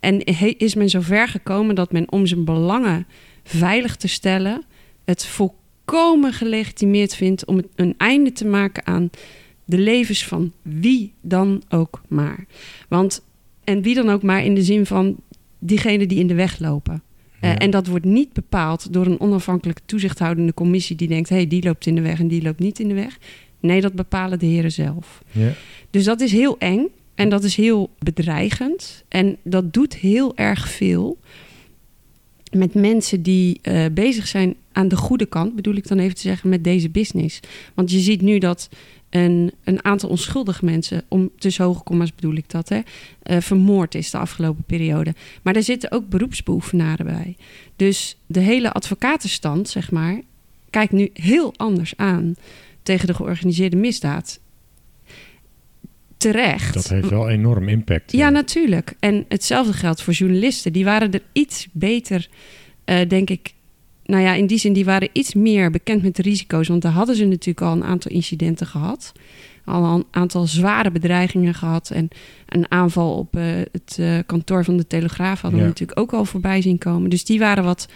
[0.00, 0.24] En
[0.58, 3.06] is men zo ver gekomen dat men om zijn belangen
[3.44, 4.64] veilig te stellen,
[5.04, 9.10] het volkomen gelegitimeerd vindt om een einde te maken aan
[9.64, 12.46] de levens van wie dan ook maar.
[12.88, 13.22] Want,
[13.64, 15.16] en wie dan ook maar in de zin van
[15.60, 17.02] diegenen die in de weg lopen.
[17.40, 21.46] Uh, en dat wordt niet bepaald door een onafhankelijke toezichthoudende commissie die denkt: hé, hey,
[21.46, 23.18] die loopt in de weg en die loopt niet in de weg.
[23.60, 25.22] Nee, dat bepalen de heren zelf.
[25.30, 25.52] Ja.
[25.90, 29.04] Dus dat is heel eng en dat is heel bedreigend.
[29.08, 31.18] En dat doet heel erg veel
[32.50, 36.20] met mensen die uh, bezig zijn aan de goede kant, bedoel ik dan even te
[36.20, 37.40] zeggen, met deze business.
[37.74, 38.68] Want je ziet nu dat
[39.10, 42.80] een, een aantal onschuldige mensen, om tussen hoge komma's bedoel ik dat, hè,
[43.30, 45.14] uh, vermoord is de afgelopen periode.
[45.42, 47.36] Maar er zitten ook beroepsbeoefenaren bij.
[47.76, 50.20] Dus de hele advocatenstand, zeg maar,
[50.70, 52.34] kijkt nu heel anders aan
[52.82, 54.40] tegen de georganiseerde misdaad.
[56.16, 56.74] Terecht.
[56.74, 58.12] Dat heeft wel enorm impact.
[58.12, 58.94] Ja, natuurlijk.
[58.98, 60.72] En hetzelfde geldt voor journalisten.
[60.72, 62.28] Die waren er iets beter,
[62.86, 63.54] uh, denk ik.
[64.10, 66.68] Nou ja, in die zin, die waren iets meer bekend met de risico's.
[66.68, 69.12] Want daar hadden ze natuurlijk al een aantal incidenten gehad.
[69.64, 71.90] Al een aantal zware bedreigingen gehad.
[71.90, 72.08] En
[72.48, 75.64] een aanval op uh, het uh, kantoor van de Telegraaf hadden Ja.
[75.64, 77.10] we natuurlijk ook al voorbij zien komen.
[77.10, 77.88] Dus die waren wat.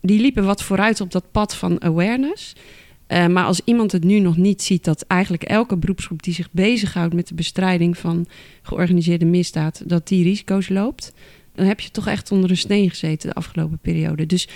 [0.00, 2.52] Die liepen wat vooruit op dat pad van awareness.
[3.08, 6.48] Uh, maar als iemand het nu nog niet ziet dat eigenlijk elke beroepsgroep die zich
[6.50, 8.26] bezighoudt met de bestrijding van
[8.62, 11.12] georganiseerde misdaad, dat die risico's loopt,
[11.54, 14.26] dan heb je toch echt onder een steen gezeten de afgelopen periode.
[14.26, 14.48] Dus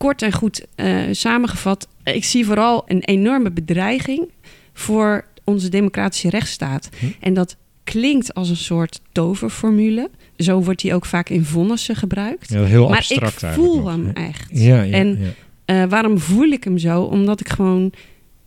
[0.00, 4.28] kort en goed uh, samengevat, ik zie vooral een enorme bedreiging
[4.72, 6.88] voor onze democratische rechtsstaat.
[6.98, 7.06] Hm.
[7.20, 10.10] En dat klinkt als een soort toverformule.
[10.36, 12.50] Zo wordt die ook vaak in vonnissen gebruikt.
[12.52, 14.48] Ja, heel maar abstract ik voel nog, hem echt.
[14.52, 15.18] Ja, ja, En.
[15.66, 17.02] Uh, waarom voel ik hem zo?
[17.02, 17.92] Omdat ik gewoon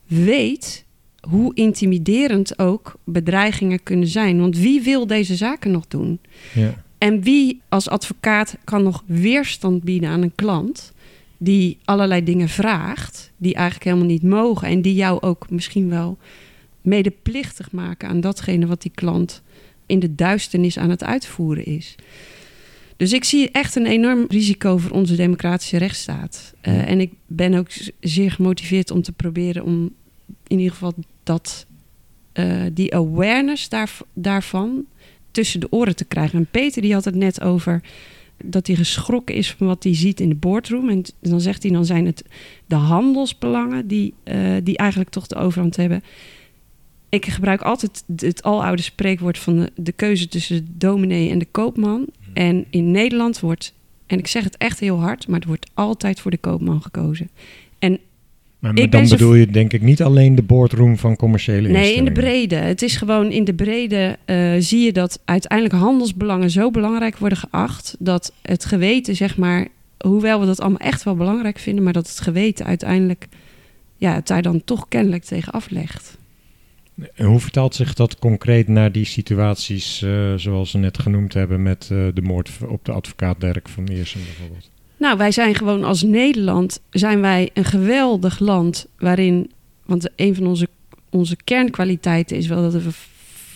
[0.05, 0.85] weet
[1.29, 4.39] hoe intimiderend ook bedreigingen kunnen zijn.
[4.39, 6.19] Want wie wil deze zaken nog doen?
[6.53, 6.83] ja.
[6.97, 10.92] En wie als advocaat kan nog weerstand bieden aan een klant
[11.43, 16.17] die allerlei dingen vraagt, die eigenlijk helemaal niet mogen en die jou ook misschien wel
[16.81, 19.41] medeplichtig maken aan datgene wat die klant
[19.85, 21.95] in de duisternis aan het uitvoeren is.
[22.97, 26.53] Dus ik zie echt een enorm risico voor onze democratische rechtsstaat.
[26.61, 26.85] Uh, Ja.
[26.85, 27.67] En ik ben ook
[27.99, 29.91] zeer gemotiveerd om te proberen om
[30.47, 31.65] in ieder geval dat,
[32.33, 34.85] uh, die awareness daar, daarvan
[35.31, 36.39] tussen de oren te krijgen.
[36.39, 37.81] En Peter die had het net over
[38.43, 40.89] dat hij geschrokken is van wat hij ziet in de boardroom.
[40.89, 42.23] En dan zegt hij, dan zijn het
[42.65, 46.03] de handelsbelangen die, uh, die eigenlijk toch de overhand hebben.
[47.09, 51.39] Ik gebruik altijd het, het aloude spreekwoord van de, de keuze tussen de dominee en
[51.39, 52.07] de koopman.
[52.33, 53.73] En in Nederland wordt,
[54.05, 57.29] en ik zeg het echt heel hard, maar er wordt altijd voor de koopman gekozen.
[58.63, 62.05] Maar Ik dan bedoel je denk ik niet alleen de boardroom van commerciële Nee, in
[62.05, 62.55] de brede.
[62.55, 67.37] Het is gewoon in de brede eh, zie je dat uiteindelijk handelsbelangen zo belangrijk worden
[67.37, 71.93] geacht dat het geweten, zeg maar, hoewel we dat allemaal echt wel belangrijk vinden, maar
[71.93, 73.27] dat het geweten uiteindelijk
[73.97, 76.17] ja, het daar dan toch kennelijk tegen aflegt.
[77.15, 81.63] En hoe vertaalt zich dat concreet naar die situaties eh, zoals we net genoemd hebben
[81.63, 84.71] met eh, de moord op de advocaat Dirk van Iersum bijvoorbeeld?
[85.03, 89.51] Nou, wij zijn gewoon als Nederland zijn wij een geweldig land waarin,
[89.85, 90.67] want een van onze,
[91.09, 92.89] onze kernkwaliteiten is wel dat we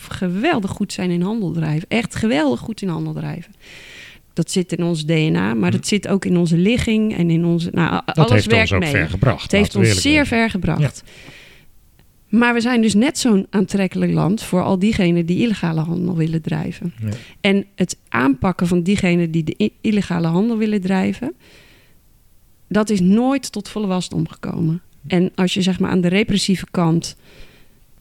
[0.10, 1.88] geweldig goed zijn in handel drijven.
[1.90, 3.54] Echt geweldig goed in handel drijven.
[4.34, 7.70] Dat zit in ons DNA, maar dat zit ook in onze ligging en in onze.
[7.72, 9.02] Nou, Dat alles heeft werkt ons ook mee.
[9.02, 9.42] ver gebracht.
[9.42, 11.04] Het heeft ons zeer ver gebracht.
[12.30, 16.42] Maar we zijn dus net zo'n aantrekkelijk land voor al diegenen die illegale handel willen
[16.42, 16.94] drijven.
[17.02, 17.10] Ja.
[17.42, 21.34] En het aanpakken van diegenen die de illegale handel willen drijven,
[22.68, 24.82] dat is nooit tot volle wasdom gekomen.
[25.08, 27.16] En als je zeg maar aan de repressieve kant.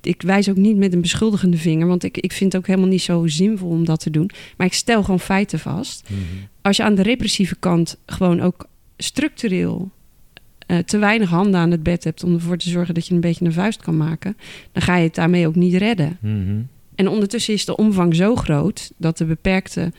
[0.00, 2.88] Ik wijs ook niet met een beschuldigende vinger, want ik, ik vind het ook helemaal
[2.88, 4.30] niet zo zinvol om dat te doen.
[4.56, 6.08] Maar ik stel gewoon feiten vast.
[6.10, 6.20] Mhm.
[6.62, 9.90] Als je aan de repressieve kant gewoon ook structureel
[10.66, 13.20] eh, te weinig handen aan het bed hebt om ervoor te zorgen dat je een
[13.20, 14.36] beetje een vuist kan maken,
[14.72, 16.18] dan ga je het daarmee ook niet redden.
[16.20, 16.60] Mhm.
[16.94, 19.92] En ondertussen is de omvang zo groot dat de beperkte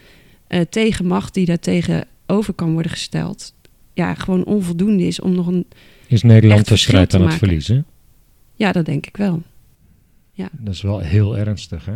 [0.47, 3.53] eh, tegenmacht die daar tegenover kan worden gesteld,
[3.93, 5.65] ja, gewoon onvoldoende is om nog een.
[6.07, 7.85] Is Nederland de strijd aan het verliezen?
[8.55, 9.41] Ja, dat denk ik wel.
[10.51, 11.95] Dat is wel heel ernstig, hè?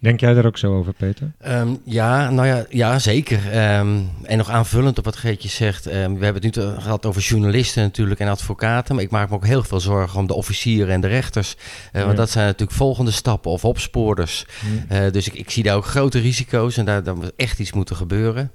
[0.00, 1.30] Denk jij daar ook zo over, Peter?
[1.38, 3.50] Ehm, ja, nou ja, ja zeker.
[3.52, 5.86] Ehm, en nog aanvullend op wat Geetje zegt.
[5.86, 8.94] ehm, we hebben het nu gehad over journalisten natuurlijk en advocaten.
[8.94, 11.56] Maar ik maak me ook heel veel zorgen om de officieren en de rechters.
[11.92, 14.46] Eh, Want dat zijn natuurlijk volgende stappen of opspoorders.
[14.88, 17.72] Eh, dus ik, ik zie daar ook grote risico's en daar, daar moet echt iets
[17.72, 18.50] moeten gebeuren.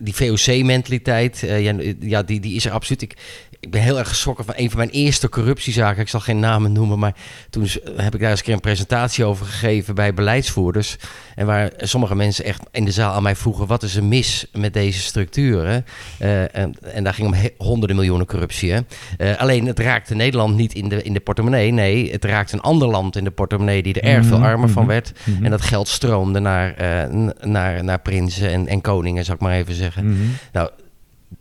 [0.00, 3.02] Die VOC-mentaliteit, eh, ja, ja, die, die is er absoluut.
[3.02, 3.16] Ik,
[3.60, 6.02] ik ben heel erg geschrokken van een van mijn eerste corruptiezaken.
[6.02, 7.14] Ik zal geen namen noemen, maar
[7.50, 10.96] toen heb ik daar eens een keer een presentatie over gegeven bij beleidsvoerders.
[11.34, 14.46] En waar sommige mensen echt in de zaal aan mij vroegen: wat is er mis
[14.52, 15.84] met deze structuren?
[16.18, 17.34] Eh, en, en daar ging om
[17.66, 18.72] honderden miljoenen corruptie.
[18.72, 18.80] Hè?
[19.18, 21.70] Eh, alleen het raakte Nederland niet in de, in de portemonnee.
[21.72, 24.68] Nee, het raakte een ander land in de portemonnee die er erg veel Mhm, armer
[24.68, 24.92] van mhm.
[24.92, 25.12] werd.
[25.24, 25.44] Mhm.
[25.44, 29.42] En dat geld stroomde naar, eh, n- naar, naar prinsen en, en koningen, zou ik
[29.42, 30.06] maar even zeggen.
[30.06, 30.22] Mhm.
[30.52, 30.70] Nou,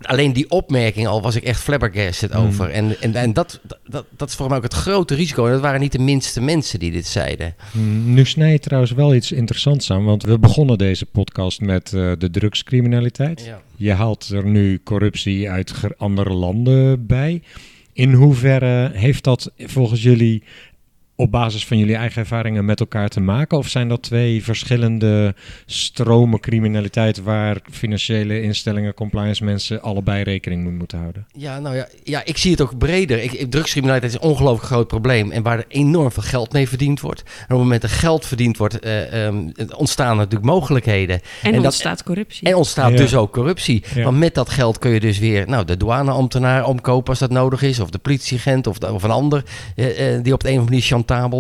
[0.02, 2.46] alleen die opmerking al was ik echt flabbergasted Hmm.
[2.46, 2.70] over.
[2.70, 5.46] En, en, en dat, dat, dat is voor mij ook het grote risico.
[5.46, 7.56] En dat waren niet de minste mensen die dit zeiden.
[7.72, 11.94] Mm, Nu snij je trouwens wel iets interessants aan, want we begonnen deze podcast met
[11.94, 13.46] eh, de drugscriminaliteit.
[13.46, 13.62] Ja.
[13.76, 17.42] Je haalt er nu corruptie uit andere landen bij.
[17.94, 20.44] In hoeverre heeft dat volgens jullie
[21.18, 23.58] op basis van jullie eigen ervaringen met elkaar te maken?
[23.58, 30.74] Of zijn dat twee verschillende stromen criminaliteit waar financiële instellingen, compliance mensen allebei rekening mee
[30.74, 31.26] moeten houden?
[31.34, 33.24] Ja, nou ja, ja, ik zie het ook breder.
[33.24, 35.32] Ik, drugscriminaliteit is een ongelooflijk groot probleem.
[35.32, 37.20] En waar er enorm veel geld mee verdiend wordt.
[37.24, 41.16] En op het moment dat geld verdiend wordt, eh, ehm, ontstaan natuurlijk mogelijkheden.
[41.16, 42.48] En, En dat- ontstaat corruptie.
[42.48, 42.98] En ontstaat Ja.
[42.98, 43.84] dus ook corruptie.
[43.96, 44.04] Ja.
[44.04, 47.62] Want met dat geld kun je dus weer nou, de douaneambtenaar omkopen als dat nodig
[47.62, 47.80] is.
[47.80, 49.44] Of de politieagent of, de- of een ander
[49.76, 50.82] eh, eh, die op de een of andere manier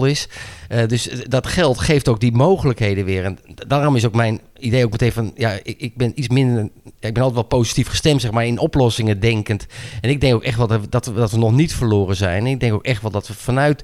[0.05, 0.29] is.
[0.69, 3.23] Eh, dus dat geld geeft ook die mogelijkheden weer.
[3.23, 5.31] En daarom is ook mijn idee ook meteen van...
[5.35, 6.69] Ja, ik, ik ben iets minder...
[6.83, 9.65] ik ben altijd wel positief gestemd, zeg maar, in oplossingen denkend.
[10.01, 12.45] En ik denk ook echt wel dat dat we, dat we nog niet verloren zijn.
[12.45, 13.83] En ik denk ook echt wel dat we vanuit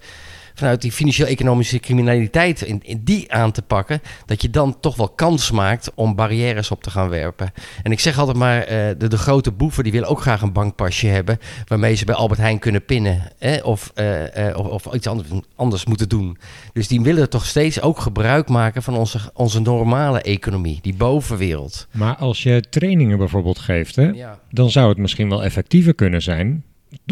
[0.54, 5.10] vanuit die financieel-economische criminaliteit in, in die aan te pakken, dat je dan toch wel
[5.10, 7.52] kans maakt om barrières op te gaan werpen.
[7.84, 10.54] En ik zeg altijd maar, eh, de, de grote boeven die willen ook graag een
[10.54, 14.94] bankpasje hebben, waarmee ze bij Albert Heijn kunnen pinnen hè, of, eh, eh, of, of
[14.94, 16.38] iets anders, anders moeten doen.
[16.74, 21.88] Dus die willen toch steeds ook gebruik maken van onze, onze normale economie, die bovenwereld.
[21.92, 24.40] Maar als je trainingen bijvoorbeeld geeft, hè, Ja.
[24.50, 26.64] dan zou het misschien wel effectiever kunnen zijn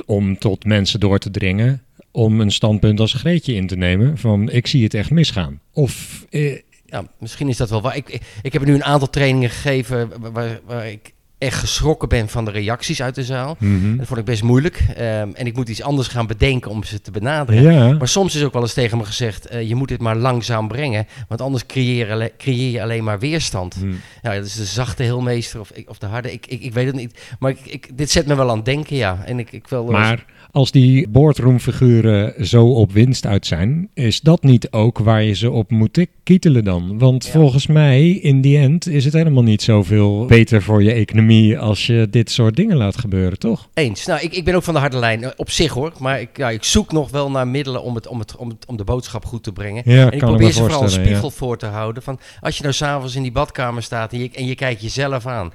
[0.05, 1.81] om tot mensen door te dringen
[2.19, 5.59] om een standpunt als Greetje in te nemen van ik zie het echt misgaan.
[5.73, 7.95] Of eh, Ja, misschien is dat wel waar.
[7.95, 12.29] Ik, ik, ik heb nu een aantal trainingen gegeven waar- waar, ik echt geschrokken ben
[12.29, 13.55] van de reacties uit de zaal.
[13.59, 13.97] mhm.
[13.97, 14.85] Dat vond ik best moeilijk.
[14.95, 17.73] Ehm, en ik moet iets anders gaan bedenken om ze te benaderen.
[17.73, 20.15] ja, Maar soms is ook wel eens tegen me gezegd: eh, je moet dit maar
[20.15, 21.07] langzaam brengen.
[21.27, 23.75] Want anders creëer, je alle- creëer je alleen maar weerstand.
[24.21, 26.31] Ja, dat is de zachte heelmeester of, of de harde.
[26.31, 27.19] Ik, ik, ik weet het niet.
[27.39, 29.23] Maar ik, ik, dit zet me wel aan het denken, ja.
[29.25, 29.85] En ik, ik wil.
[29.85, 35.33] Maar als die boardroomfiguren zo op winst uit zijn, is dat niet ook waar je
[35.33, 36.97] ze op moet kietelen dan?
[36.97, 37.31] Want Ja.
[37.31, 41.85] volgens mij, in die end, is het helemaal niet zoveel beter voor je economie als
[41.85, 43.69] je dit soort dingen laat gebeuren, toch?
[43.73, 44.05] Eens.
[44.05, 45.93] Nou, ik, ik ben ook van de harde lijn eh, op zich hoor.
[45.99, 48.65] Maar ik, ja, ik zoek nog wel naar middelen om, het, om, het, om, het,
[48.65, 49.81] om de boodschap goed te brengen.
[49.85, 51.03] Ja, En ik probeer ze vooral een ja.
[51.03, 52.03] spiegel voor te houden.
[52.03, 55.25] Van als je nou s'avonds in die badkamer staat en je, en je kijkt jezelf
[55.25, 55.51] aan.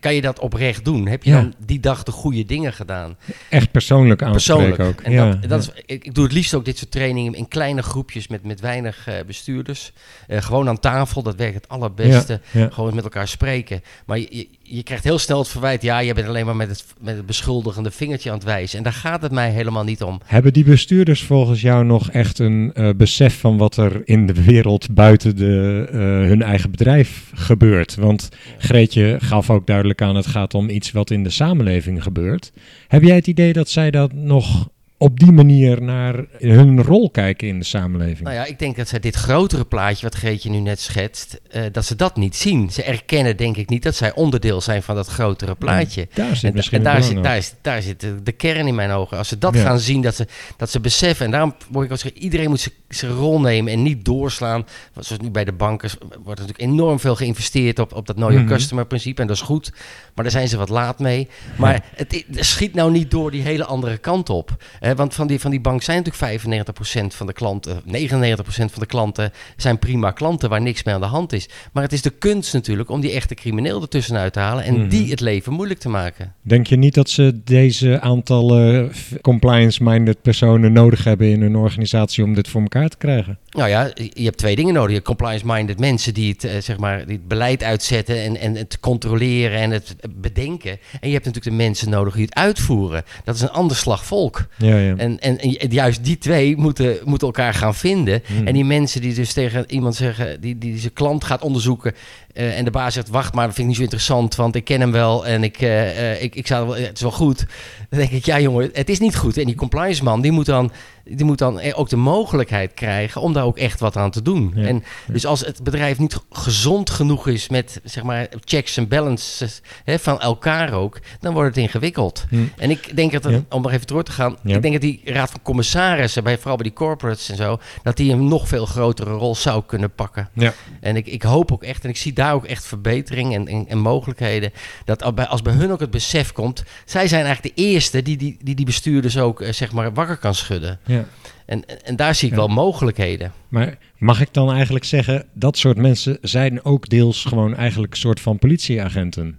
[0.00, 1.06] Kan je dat oprecht doen?
[1.06, 3.16] Heb je dan die dag de goede dingen gedaan?
[3.48, 4.80] Echt persoonlijk Persoonlijk.
[4.80, 5.00] ook.
[5.00, 5.72] En ja, dat, dat ja.
[5.74, 8.60] is, ik, ik doe het liefst ook dit soort trainingen in kleine groepjes met, met
[8.60, 9.92] weinig eh, bestuurders.
[10.26, 12.40] Eh, gewoon aan tafel, dat werkt het allerbeste.
[12.50, 12.68] Ja.
[12.70, 13.82] Gewoon met elkaar spreken.
[14.06, 16.84] Maar je, je, krijgt heel snel het verwijt, ja, je bent alleen maar met het,
[17.00, 18.78] met het beschuldigende vingertje aan het wijzen.
[18.78, 20.20] En daar gaat het mij helemaal niet om.
[20.24, 24.44] Hebben die bestuurders volgens jou nog echt een eh, besef van wat er in de
[24.44, 27.94] wereld buiten de, eh, hun eigen bedrijf gebeurt?
[27.94, 28.28] Want
[28.58, 32.52] Greetje gaf ook duidelijk aan, het gaat om iets wat in de samenleving gebeurt.
[32.88, 34.68] Heb jij het idee dat zij dat nog
[35.02, 38.20] op die manier naar hun rol kijken in de samenleving?
[38.20, 41.62] Nou ja, ik denk dat zij dit grotere plaatje, wat Greetje nu net schetst, eh,
[41.72, 42.70] dat ze dat niet zien.
[42.70, 46.08] Ze erkennen denk ik niet dat zij onderdeel zijn van dat grotere plaatje.
[46.14, 48.74] Daar zit En, misschien en daar, zit, daar, is, daar zit de, de kern in
[48.74, 49.18] mijn ogen.
[49.18, 49.62] Als ze dat Ja.
[49.62, 51.24] gaan zien, dat ze, dat ze beseffen.
[51.24, 54.66] En daarom word ik ook zeggen, iedereen moet zijn- zijn rol nemen en niet doorslaan.
[54.92, 55.90] Want Zoals nu bij de banken
[56.24, 58.52] wordt natuurlijk enorm veel geïnvesteerd op, op dat know your Mhm.
[58.54, 59.20] customer principe.
[59.20, 59.72] En dat is goed.
[60.14, 61.28] Maar daar zijn ze wat laat mee.
[61.58, 64.56] Maar het, schiet nou niet door die hele andere kant op.
[64.96, 68.86] Want van die, van die bank zijn natuurlijk 95% van de klanten, 99% van de
[68.86, 71.48] klanten zijn prima klanten waar niks mee aan de hand is.
[71.72, 74.88] Maar het is de kunst natuurlijk om die echte crimineel ertussenuit te halen en Mhm.
[74.88, 76.34] die het leven moeilijk te maken.
[76.42, 82.24] Denk je niet dat ze deze aantallen f- compliance-minded personen nodig hebben in hun organisatie
[82.24, 83.38] om dit voor elkaar te krijgen?
[83.50, 84.96] Nou ja, je hebt twee dingen nodig.
[84.96, 88.80] Je compliance-minded mensen die het, eh, zeg maar, die het beleid uitzetten en, en het
[88.80, 90.70] controleren en het bedenken.
[90.70, 93.04] En je hebt natuurlijk de mensen nodig die het uitvoeren.
[93.24, 94.46] Dat is een ander slag volk.
[94.56, 94.96] Ja, ja.
[94.96, 98.22] En, en, en juist die twee moeten, moeten elkaar gaan vinden.
[98.26, 98.46] Hmm.
[98.46, 101.94] En die mensen die dus tegen iemand zeggen, die, die zijn klant gaat onderzoeken.
[102.32, 104.64] Eh, en de baas zegt, wacht maar, dat vind ik niet zo interessant, want ik
[104.64, 107.38] ken hem wel en ik, eh, eh, ik, ik zou, wel- het is wel goed.
[107.90, 109.36] Dan denk ik, ja jongen, het is niet goed.
[109.36, 110.72] En die compliance man, die moet dan,
[111.04, 114.52] die moet dan ook de mogelijkheid krijgen om daar ook echt wat aan te doen.
[114.54, 114.66] Ja.
[114.66, 119.60] En dus als het bedrijf niet gezond genoeg is met, zeg maar, checks en balances
[119.84, 122.24] hè, van elkaar ook, dan wordt het ingewikkeld.
[122.28, 122.36] Hm.
[122.56, 123.42] En ik denk dat, Ja.
[123.48, 124.54] om nog even door te gaan, Ja.
[124.56, 127.96] ik denk dat die raad van commissarissen, bij, vooral bij die corporates en zo, dat
[127.96, 130.28] die een nog veel grotere rol zou kunnen pakken.
[130.32, 130.52] Ja.
[130.80, 133.66] En ik, ik hoop ook echt, en ik zie daar ook echt verbetering en, en,
[133.68, 134.50] en mogelijkheden,
[134.84, 138.02] dat als bij, als bij hun ook het besef komt, zij zijn eigenlijk de eerste
[138.02, 140.78] die die, die, die bestuurders ook, eh, zeg maar, wakker kan schudden.
[140.86, 141.04] ja.
[141.46, 142.40] En, en, en daar zie ik Ja.
[142.40, 143.32] wel mogelijkheden.
[143.48, 147.98] Maar mag ik dan eigenlijk zeggen, dat soort mensen zijn ook deels gewoon eigenlijk een
[147.98, 149.38] soort van politieagenten?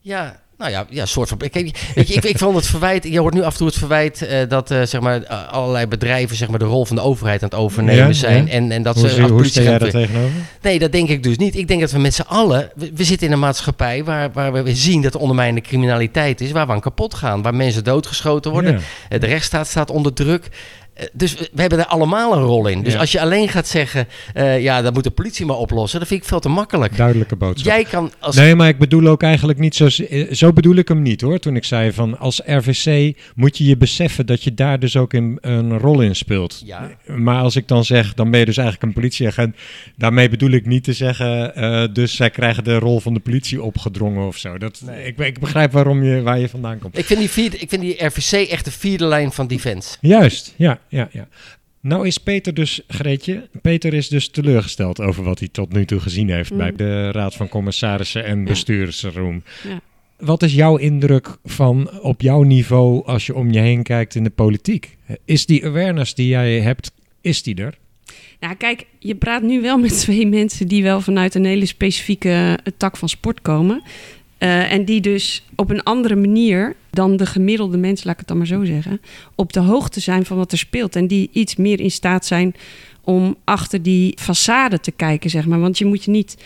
[0.00, 1.38] Ja, Nou ja, ja soort van.
[1.40, 3.04] Ik, weet je, ik, ik vond het verwijt.
[3.04, 5.86] Je hoort nu af en toe het verwijt eh, dat uh, zeg maar, uh, allerlei
[5.86, 8.46] bedrijven zeg maar, de rol van de overheid aan het overnemen Ja, zijn.
[8.46, 8.52] ja.
[8.52, 10.30] En, en dat hoe ze zie- hoe sta jij daar tegenover?
[10.62, 11.56] Nee, dat denk ik dus niet.
[11.56, 12.70] Ik denk dat we met z'n allen.
[12.74, 16.50] We, we zitten in een maatschappij waar, waar we zien dat er ondermijnende criminaliteit is.
[16.52, 17.42] Waar we aan kapot gaan.
[17.42, 18.72] Waar mensen doodgeschoten worden.
[18.72, 18.78] Ja.
[19.08, 20.48] Eh, De rechtsstaat staat onder druk.
[20.98, 22.82] Eh, Dus we hebben er allemaal een rol in.
[22.82, 22.98] Dus Ja.
[22.98, 24.06] als je alleen gaat zeggen.
[24.34, 25.98] eh, ja, dat moet de politie maar oplossen.
[25.98, 26.96] Dat vind ik veel te makkelijk.
[26.96, 27.72] Duidelijke boodschap.
[27.72, 28.36] Jij kan als.
[28.36, 29.86] Nee, maar ik bedoel ook eigenlijk niet zo...
[29.86, 31.38] eh, Zo bedoel ik hem niet hoor.
[31.38, 35.12] Toen ik zei van als RVC moet je je beseffen dat je daar dus ook
[35.14, 36.62] in, een rol in speelt.
[36.64, 36.90] Ja.
[37.06, 39.56] Maar als ik dan zeg, dan ben je dus eigenlijk een politieagent.
[39.96, 43.62] Daarmee bedoel ik niet te zeggen, eh, dus zij krijgen de rol van de politie
[43.62, 44.58] opgedrongen of zo.
[44.58, 46.98] Dat, ik, ik begrijp waarom je, waar je vandaan komt.
[46.98, 49.96] Ik vind, die vierde, ik vind die RVC echt de vierde lijn van defense.
[50.00, 51.28] Juist, ja, ja, ja.
[51.80, 56.00] Nou is Peter dus, Greetje, Peter is dus teleurgesteld over wat hij tot nu toe
[56.00, 56.76] gezien heeft bij Mm.
[56.76, 59.42] de Raad van Commissarissen en bestuursroom.
[59.68, 59.80] Ja.
[60.18, 64.24] Wat is jouw indruk van op jouw niveau als je om je heen kijkt in
[64.24, 64.96] de politiek?
[65.24, 67.78] Is die awareness die jij hebt, is die er?
[68.40, 72.58] Nou, kijk, je praat nu wel met twee mensen die wel vanuit een hele specifieke
[72.64, 73.82] eh, tak van sport komen.
[74.38, 78.28] Eh, en die dus op een andere manier dan de gemiddelde mens, laat ik het
[78.28, 79.00] dan maar zo zeggen,
[79.34, 80.96] op de hoogte zijn van wat er speelt.
[80.96, 82.54] En die iets meer in staat zijn
[83.04, 85.60] om achter die façade te kijken, zeg maar.
[85.60, 86.36] Want je moet je niet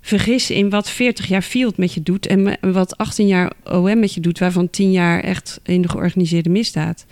[0.00, 4.14] vergissen in wat 40 jaar field met je doet en wat 18 jaar OM met
[4.14, 7.06] je doet, waarvan 10 jaar echt in de georganiseerde misdaad.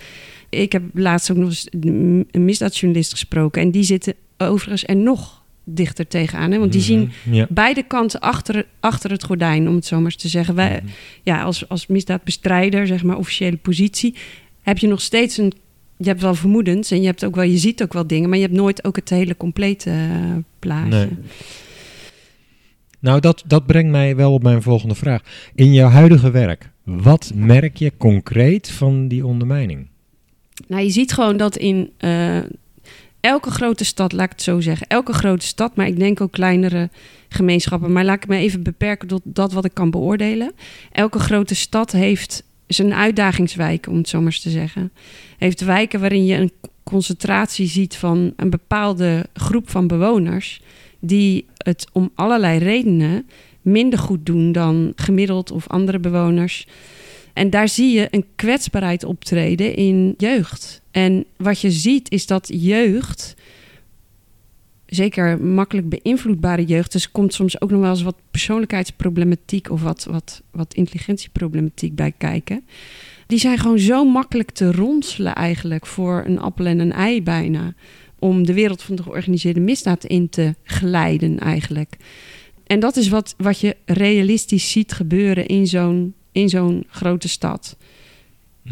[0.49, 5.43] Ik heb laatst ook nog eens een misdaadjournalist gesproken en die zitten overigens er nog
[5.75, 6.51] dichter tegenaan.
[6.51, 6.59] Hè?
[6.59, 7.47] Want die zien Mhm, Ja.
[7.51, 10.55] beide kanten achter, achter het gordijn, om het zo maar eens te zeggen.
[10.55, 10.93] Wij, Mhm.
[11.23, 14.15] ja, als, als misdaadbestrijder, zeg maar, officiële positie,
[14.63, 15.53] heb je nog steeds een.
[15.97, 18.39] Je hebt wel vermoedens en je, hebt ook wel, je ziet ook wel dingen, maar
[18.39, 20.91] je hebt nooit ook het hele complete eh, plaatje.
[20.91, 21.09] Nee.
[23.01, 25.23] Nou, dat, dat brengt mij wel op mijn volgende vraag.
[25.55, 29.87] In jouw huidige werk, wat merk je concreet van die ondermijning?
[30.69, 32.39] Nou, je ziet gewoon dat in eh,
[33.21, 36.33] elke grote stad, laat ik het zo zeggen, elke grote stad, maar ik denk ook
[36.33, 36.91] kleinere
[37.29, 40.53] gemeenschappen, maar laat ik me even beperken tot dat wat ik kan beoordelen.
[40.93, 44.93] Elke grote stad heeft zijn uitdagingswijken, om het zo maar eens te zeggen.
[45.39, 46.53] Heeft wijken waarin je een
[46.83, 50.61] concentratie ziet van een bepaalde groep van bewoners
[51.01, 53.29] die het om allerlei redenen
[53.63, 56.67] minder goed doen dan gemiddeld of andere bewoners.
[57.33, 60.83] En daar zie je een kwetsbaarheid optreden in jeugd.
[60.99, 63.35] En wat je ziet is dat jeugd,
[64.87, 70.05] zeker makkelijk beïnvloedbare jeugd, dus komt soms ook nog wel eens wat persoonlijkheidsproblematiek of wat,
[70.11, 72.65] wat, wat intelligentieproblematiek bij kijken.
[73.27, 77.75] Die zijn gewoon zo makkelijk te ronselen eigenlijk voor een appel en een ei bijna.
[78.19, 81.97] Om de wereld van de georganiseerde misdaad in te glijden eigenlijk.
[82.67, 87.77] En dat is wat, wat je realistisch ziet gebeuren in zo'n, in zo'n grote stad.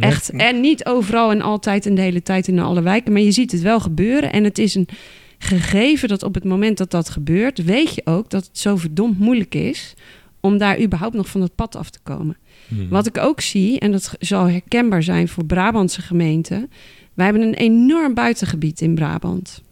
[0.01, 0.31] Echt.
[0.31, 3.13] En niet overal en altijd en de hele tijd in alle wijken.
[3.13, 4.33] Maar je ziet het wel gebeuren.
[4.33, 4.89] En het is een
[5.39, 9.19] gegeven dat op het moment dat dat gebeurt, weet je ook dat het zo verdomd
[9.19, 9.95] moeilijk is
[10.41, 12.37] om daar überhaupt nog van het pad af te komen.
[12.69, 12.89] Mhm.
[12.89, 16.71] Wat ik ook zie, en dat zal herkenbaar zijn voor Brabantse gemeenten.
[17.15, 19.63] Wij hebben een enorm buitengebied in Brabant.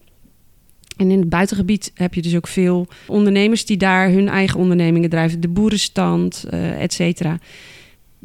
[0.96, 5.10] En in het buitengebied heb je dus ook veel ondernemers die daar hun eigen ondernemingen
[5.10, 5.40] drijven.
[5.40, 7.38] De boerenstand, eh et cetera.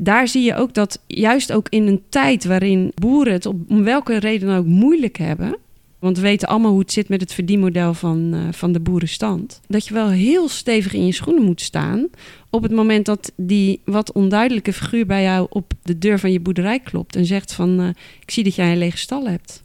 [0.02, 3.84] Daar zie je ook dat juist ook in een tijd waarin boeren het op, om
[3.84, 5.58] welke reden dan ook moeilijk hebben.
[6.00, 9.62] Want we weten allemaal hoe het zit met het verdienmodel van, eh, van de boerenstand.
[9.68, 12.08] Dat je wel heel stevig in je schoenen moet staan.
[12.50, 16.40] Op het moment dat die wat onduidelijke figuur bij jou op de deur van je
[16.40, 17.16] boerderij klopt.
[17.16, 17.88] En zegt van, eh,
[18.22, 19.64] ik zie dat jij een lege stal hebt.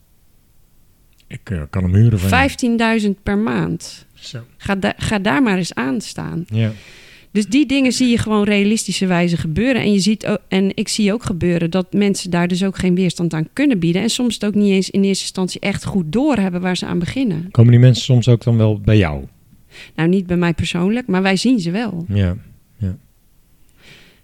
[1.27, 2.35] Ik eh, kan hem huren van je.
[2.35, 4.07] 15.000 per maand.
[4.15, 4.39] Zo.
[4.57, 6.45] Ga, da- ga daar maar eens aan staan.
[6.49, 6.73] Ja.
[7.35, 9.83] Dus die dingen zie je gewoon realistische wijze gebeuren.
[9.83, 12.95] En, je ziet ook, en ik zie ook gebeuren dat mensen daar dus ook geen
[12.95, 14.03] weerstand aan kunnen bieden.
[14.03, 16.99] En soms het ook niet eens in eerste instantie echt goed doorhebben waar ze aan
[16.99, 17.49] beginnen.
[17.51, 19.25] Komen die mensen soms ook dan wel bij jou?
[19.95, 22.05] Nou, niet bij mij persoonlijk, maar wij zien ze wel.
[22.09, 22.37] Ja.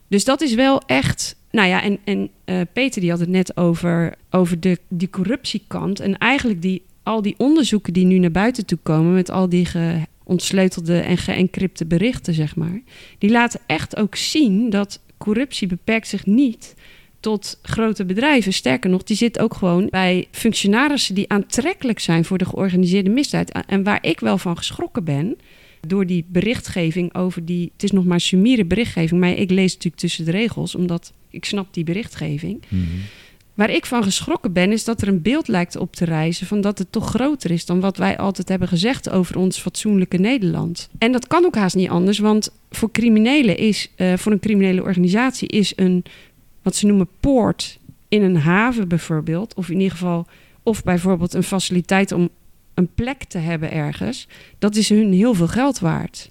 [0.09, 1.37] Dus dat is wel echt.
[1.51, 6.01] Nou ja, en, en eh, Peter die had het net over, over de, die corruptiekant.
[6.01, 9.14] En eigenlijk die, al die onderzoeken die nu naar buiten toe komen...
[9.14, 12.80] met al die ge, ontsleutelde en geëncrypte berichten, zeg maar...
[13.18, 16.74] die laten echt ook zien dat corruptie beperkt zich niet
[17.20, 18.52] tot grote bedrijven.
[18.52, 21.14] Sterker nog, die zit ook gewoon bij functionarissen...
[21.14, 23.50] die aantrekkelijk zijn voor de georganiseerde misdaad.
[23.66, 25.37] En waar ik wel van geschrokken ben
[25.87, 27.70] door die berichtgeving over die...
[27.72, 30.74] Het is nog maar sumiere berichtgeving, maar ik lees natuurlijk tussen de regels...
[30.74, 32.62] omdat ik snap die berichtgeving.
[32.68, 32.85] Mhm.
[33.55, 36.61] Waar ik van geschrokken ben, is dat er een beeld lijkt op te rijzen van
[36.61, 40.88] dat het toch groter is dan wat wij altijd hebben gezegd over ons fatsoenlijke Nederland.
[40.98, 44.83] En dat kan ook haast niet anders, want voor criminelen is, uh, voor een criminele
[44.83, 46.05] organisatie is een,
[46.63, 47.79] wat ze noemen poort
[48.09, 50.27] in een haven bijvoorbeeld, of in ieder geval,
[50.63, 52.29] of bijvoorbeeld een faciliteit om
[52.75, 54.29] een plek te hebben ergens,
[54.59, 56.31] dat is hun heel veel geld waard.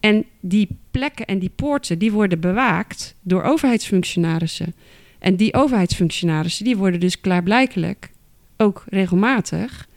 [0.00, 4.74] En die plekken en die poorten, die worden bewaakt door overheidsfunctionarissen.
[5.22, 8.10] En die overheidsfunctionarissen, die worden dus klaarblijkelijk
[8.56, 9.88] ook regelmatig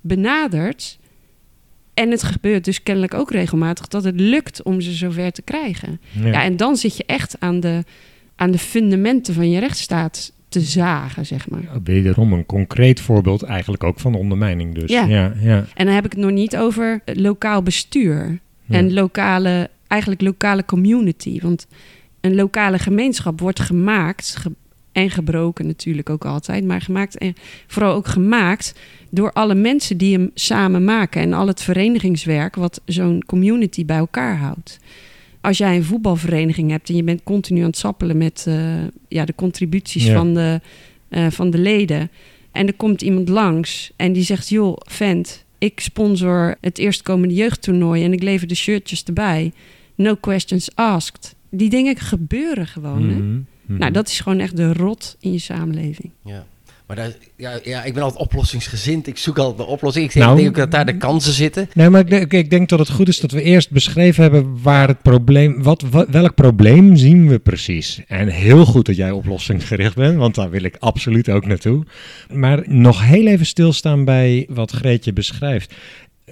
[0.00, 0.98] benaderd.
[1.94, 6.00] En het gebeurt dus kennelijk ook regelmatig dat het lukt om ze zover te krijgen.
[6.22, 7.84] Ja, en dan zit je echt aan de,
[8.36, 11.62] aan de fundamenten van je rechtsstaat te zagen, zeg maar.
[11.84, 14.90] Wederom een concreet voorbeeld eigenlijk ook van ondermijning dus.
[14.90, 15.04] Ja.
[15.04, 15.64] ja, ja.
[15.74, 21.40] En dan heb ik het nog niet over lokaal bestuur en lokale, eigenlijk lokale community.
[21.40, 21.66] Want
[22.20, 24.36] een lokale gemeenschap wordt gemaakt,
[24.92, 27.34] en gebroken natuurlijk ook altijd, maar gemaakt en
[27.66, 28.74] vooral ook gemaakt
[29.10, 33.96] door alle mensen die hem samen maken en al het verenigingswerk wat zo'n community bij
[33.96, 34.78] elkaar houdt.
[35.40, 38.54] Als jij een voetbalvereniging hebt en je bent continu aan het sappelen met uh,
[39.08, 40.60] ja, de contributies van, de,
[41.10, 42.10] uh, van de leden.
[42.52, 48.04] En er komt iemand langs en die zegt: Joh, vent, ik sponsor het eerstkomende jeugdtoernooi
[48.04, 49.52] en ik lever de shirtjes erbij.
[49.94, 51.34] No questions asked.
[51.50, 53.08] Die dingen gebeuren gewoon.
[53.08, 53.51] hè?
[53.62, 53.78] Mhm.
[53.78, 53.92] Nou, mhm.
[53.92, 56.10] dat is gewoon echt de rot in je samenleving.
[56.24, 56.46] Ja.
[56.86, 59.06] Maar daar, ja, ja, ik ben altijd oplossingsgezind.
[59.06, 60.04] Ik zoek altijd de oplossing.
[60.04, 61.68] Ik denk, nou, ook dat daar de kansen zitten.
[61.74, 64.62] Nee, maar ik denk, ik denk dat het goed is dat we eerst beschreven hebben
[64.62, 68.00] waar het probleem, wat, welk probleem zien we precies.
[68.06, 71.84] En heel goed dat jij oplossingsgericht bent, want daar wil ik absoluut ook naartoe.
[72.32, 75.74] Maar nog heel even stilstaan bij wat Greetje beschrijft.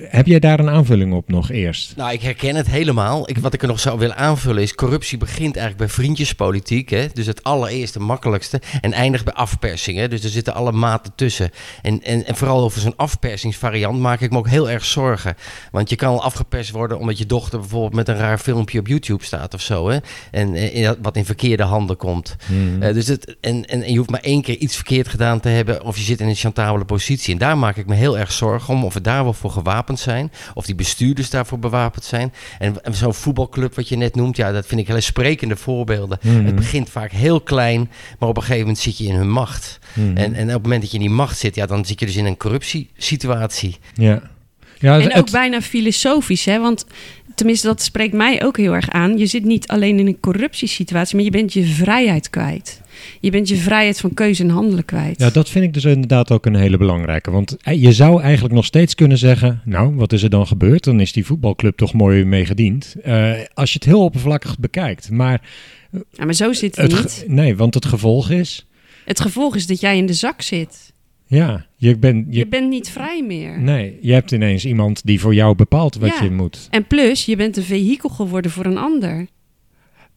[0.08, 1.96] Heb jij daar een aanvulling op nog eerst?
[1.96, 3.28] Nou, ik herken het helemaal.
[3.28, 4.74] Ik, wat ik er nog zou willen aanvullen is...
[4.74, 6.90] corruptie begint eigenlijk bij vriendjespolitiek.
[6.90, 7.06] Hè?
[7.12, 8.60] Dus het allereerste, makkelijkste.
[8.80, 10.08] En eindigt bij afpersing.
[10.08, 11.50] Dus er zitten alle maten tussen.
[11.82, 15.34] En, en, en vooral over zo'n afpersingsvariant maak ik me ook heel erg zorgen.
[15.70, 17.94] Want je kan al afgeperst worden omdat je dochter bijvoorbeeld...
[17.94, 19.88] met een raar filmpje op YouTube staat of zo.
[19.88, 19.98] Hè?
[20.30, 22.36] En, en wat in verkeerde handen komt.
[22.46, 22.82] Hmm.
[22.82, 25.48] Uh, dus het, en, en, en je hoeft maar één keer iets verkeerd gedaan te
[25.48, 25.84] hebben...
[25.84, 27.32] of je zit in een chantabele positie.
[27.32, 28.84] En daar maak ik me heel erg zorgen om...
[28.84, 30.32] of we daar wel voor gewapend zijn.
[30.54, 32.32] Of die bestuurders daarvoor bewapend zijn.
[32.58, 36.18] En, zo'n voetbalclub wat je net noemt, ja, dat vind ik hele sprekende voorbeelden.
[36.22, 36.44] Mhm.
[36.44, 39.78] Het begint vaak heel klein, maar op een gegeven moment zit je in hun macht.
[39.92, 40.16] Mhm.
[40.16, 42.06] en, en op het moment dat je in die macht zit, ja, dan zit je
[42.06, 43.76] dus in een corruptiesituatie.
[43.94, 44.22] Ja.
[44.78, 46.60] Ja, en ook bijna filosofisch, hè?
[46.60, 46.86] Want
[47.34, 49.18] tenminste, dat spreekt mij ook heel erg aan.
[49.18, 52.80] Je zit niet alleen in een corruptiesituatie, maar je bent je vrijheid kwijt.
[53.20, 55.20] Je bent je vrijheid van keuze en handelen kwijt.
[55.20, 57.30] Ja, dat vind ik dus inderdaad ook een hele belangrijke.
[57.30, 60.84] Want eh, je zou eigenlijk nog steeds kunnen zeggen: Nou, wat is er dan gebeurd?
[60.84, 62.96] Dan is die voetbalclub toch mooi meegediend.
[63.06, 65.10] Uh, als je het heel oppervlakkig bekijkt.
[65.10, 65.40] Maar,
[66.10, 67.24] ja, maar zo zit het, het niet.
[67.26, 68.66] Nee, want het gevolg is.
[69.04, 70.92] Het gevolg is dat jij in de zak zit.
[71.26, 73.60] Ja, je, bent je, je bent niet vrij meer.
[73.60, 76.66] Nee, je hebt ineens iemand die voor jou bepaalt wat je moet.
[76.70, 79.26] En plus, je bent een vehikel geworden voor een ander.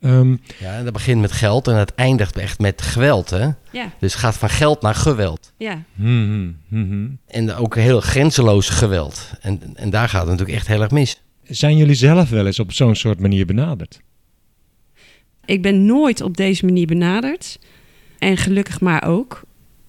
[0.06, 3.47] Um, ja, en dat begint met geld en het eindigt echt met geweld, hè?
[3.72, 3.91] Ja.
[3.99, 5.54] Dus het gaat van geld naar geweld.
[5.58, 5.84] Ja.
[5.95, 9.32] Mm -hmm, En ook heel grenzeloos geweld.
[9.41, 11.22] En, en daar gaat het natuurlijk echt heel erg mis.
[11.43, 14.01] Zijn jullie zelf wel eens op zo'n soort manier benaderd?
[15.45, 17.60] Ik ben nooit op deze manier benaderd.
[18.20, 19.41] En gelukkig maar ook.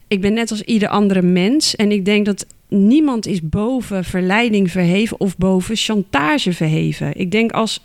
[0.08, 1.76] Ik ben net als ieder andere mens.
[1.76, 7.16] En ik denk dat niemand is boven verleiding verheven of boven chantage verheven.
[7.16, 7.80] Ik denk als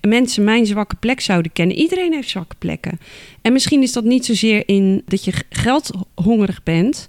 [0.00, 1.76] mensen mijn zwakke plek zouden kennen.
[1.76, 2.98] Iedereen heeft zwakke plekken.
[3.42, 7.06] En misschien is dat niet zozeer in dat je geldhongerig bent.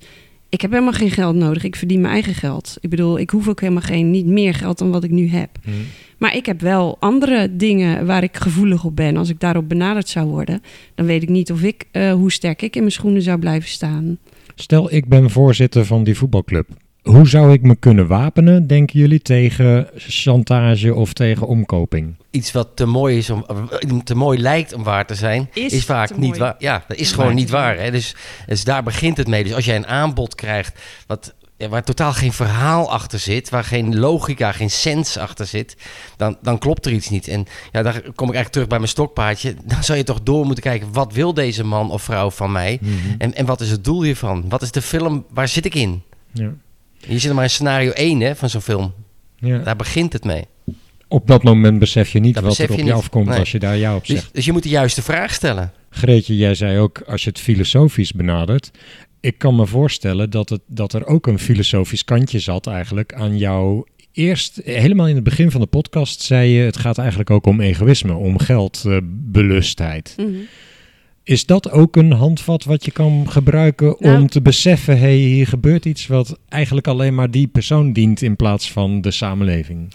[0.50, 1.64] Ik heb helemaal geen geld nodig.
[1.64, 2.78] Ik verdien mijn eigen geld.
[2.82, 5.50] Ik bedoel, ik hoef ook helemaal geen, niet meer geld dan wat ik nu heb.
[5.64, 5.74] Hmm.
[6.18, 9.18] Maar ik heb wel andere dingen waar ik gevoelig op ben.
[9.18, 10.62] Als ik daarop benaderd zou worden,
[10.96, 13.70] dan weet ik niet of ik, uh, hoe sterk ik in mijn schoenen zou blijven
[13.70, 14.18] staan.
[14.56, 16.68] Stel, ik ben voorzitter van die voetbalclub.
[17.06, 22.16] Hoe zou ik me kunnen wapenen, denken jullie, tegen chantage of tegen omkoping?
[22.32, 23.46] Iets wat te mooi, is om,
[24.04, 26.56] te mooi lijkt om waar te zijn, is, vaak niet waar.
[26.60, 27.78] Ja, dat is gewoon niet waar.
[27.78, 27.92] Hè?
[27.92, 28.16] Dus,
[28.48, 29.44] dus daar begint het mee.
[29.44, 33.64] Dus als jij een aanbod krijgt wat, ja, waar totaal geen verhaal achter zit, waar
[33.64, 35.78] geen logica, geen sens achter zit,
[36.18, 37.28] dan, dan klopt er iets niet.
[37.28, 39.56] En ja, daar kom ik eigenlijk terug bij mijn stokpaardje.
[39.66, 42.80] Dan zou je toch door moeten kijken, wat wil deze man of vrouw van mij?
[42.82, 42.92] Mhm.
[43.18, 44.46] en, en wat is het doel hiervan?
[44.50, 46.04] Wat is de film, waar zit ik in?
[46.32, 46.54] Ja.
[46.98, 48.94] Je zit er maar in scenario 1 hè, van zo'n film.
[49.36, 49.58] Ja.
[49.58, 50.44] Daar begint het mee.
[51.08, 53.96] Op dat moment besef je niet wat er op je, afkomt als je daar ja
[53.96, 54.34] op dus- zegt.
[54.34, 55.72] Dus, je moet de juiste vraag stellen.
[55.90, 58.72] Greetje, jij zei ook als je het filosofisch benadert.
[59.20, 63.38] Ik kan me voorstellen dat, het, dat er ook een filosofisch kantje zat eigenlijk aan
[63.38, 63.88] jou.
[64.12, 66.64] Eerst, helemaal in het begin van de podcast, zei je...
[66.64, 70.16] het gaat eigenlijk ook om egoïsme, om geldbelustheid.
[70.20, 70.40] Uh,
[71.26, 75.16] Is dat ook een handvat wat je kan gebruiken Nou- om te beseffen, hé, hey,
[75.16, 79.94] hier gebeurt iets wat eigenlijk alleen maar die persoon dient in plaats van de samenleving?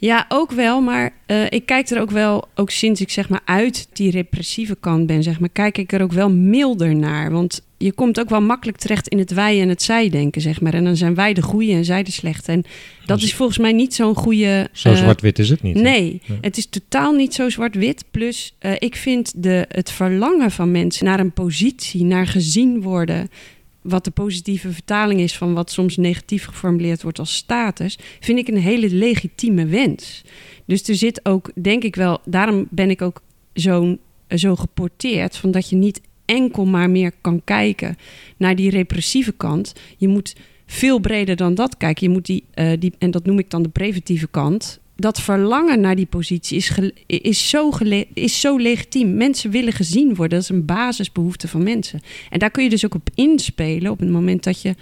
[0.00, 3.40] Ja, ook wel, maar eh, ik kijk er ook wel, ook sinds ik zeg maar
[3.44, 7.30] uit die repressieve kant ben, zeg maar, kijk ik er ook wel milder naar.
[7.30, 10.60] Want je komt ook wel makkelijk terecht in het wij en het zij denken, zeg
[10.60, 10.74] maar.
[10.74, 12.52] En dan zijn wij de goeie en zij de slechte.
[12.52, 12.64] En
[13.06, 14.68] dat is volgens mij niet zo'n goede...
[14.72, 15.74] Zo eh, zwart-wit is het niet.
[15.74, 16.34] Nee, Ja.
[16.40, 18.04] het is totaal niet zo zwart-wit.
[18.10, 23.30] Plus, eh, ik vind de, het verlangen van mensen naar een positie, naar gezien worden,
[23.88, 28.48] wat de positieve vertaling is van wat soms negatief geformuleerd wordt als status, vind ik
[28.48, 30.22] een hele legitieme wens.
[30.66, 33.22] Dus er zit ook, denk ik wel, daarom ben ik ook
[33.54, 33.96] zo,
[34.28, 37.96] zo geporteerd, van dat je niet enkel maar meer kan kijken
[38.36, 39.74] naar die repressieve kant.
[39.96, 40.34] Je moet
[40.66, 42.06] veel breder dan dat kijken.
[42.06, 44.80] Je moet die, eh, die en dat noem ik dan de preventieve kant.
[45.00, 46.72] Dat verlangen naar die positie is,
[47.06, 47.72] is, zo
[48.14, 49.16] is zo legitiem.
[49.16, 50.38] Mensen willen gezien worden.
[50.38, 52.00] Dat is een basisbehoefte van mensen.
[52.30, 54.74] En daar kun je dus ook op inspelen op het moment dat je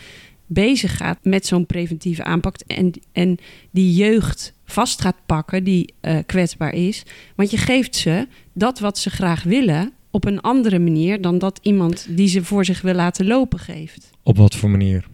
[0.47, 2.57] bezig gaat met zo'n preventieve aanpak.
[2.67, 3.39] En, en
[3.71, 7.03] die jeugd vast gaat pakken die eh, kwetsbaar is.
[7.35, 11.59] Want je geeft ze dat wat ze graag willen op een andere manier dan dat
[11.63, 14.11] iemand die ze voor zich wil laten lopen geeft.
[14.23, 15.05] Op wat voor manier?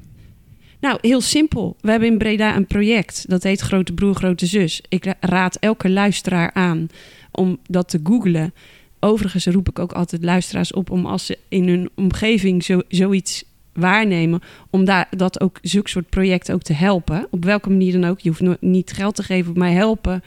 [0.83, 1.77] Nou, heel simpel.
[1.81, 3.25] We hebben in Breda een project.
[3.29, 4.83] Dat heet Grote Broer, Grote Zus.
[4.89, 6.89] Ik ra- raad elke luisteraar aan
[7.31, 8.55] om dat te googlen.
[9.01, 13.45] Overigens roep ik ook altijd luisteraars op om als ze in hun omgeving zo, zoiets
[13.73, 17.27] waarnemen, om daar dat ook zulke soort projecten ook te helpen.
[17.31, 18.21] Op welke manier dan ook.
[18.21, 20.23] Je hoeft niet geld te geven, maar helpen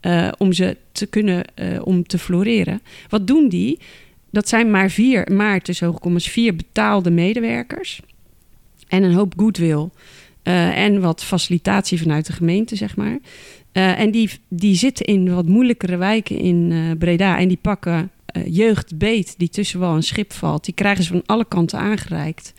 [0.00, 2.82] eh, om ze te kunnen eh, om te floreren.
[3.08, 3.78] Wat doen die?
[4.30, 8.00] Dat zijn maar vier, maar tussen hoogkomens vier betaalde medewerkers
[8.88, 9.88] en een hoop goodwill.
[10.42, 13.18] eh, en wat facilitatie vanuit de gemeente, zeg maar.
[13.72, 17.38] Eh, en die, die zitten in wat moeilijkere wijken in eh, Breda.
[17.38, 18.10] En die pakken
[18.44, 20.64] jeugd beet die tussen wel een schip valt.
[20.64, 22.52] Die krijgen ze van alle kanten aangereikt.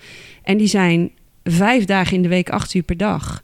[0.43, 1.11] En die zijn
[1.43, 3.43] vijf dagen in de week, acht uur per dag.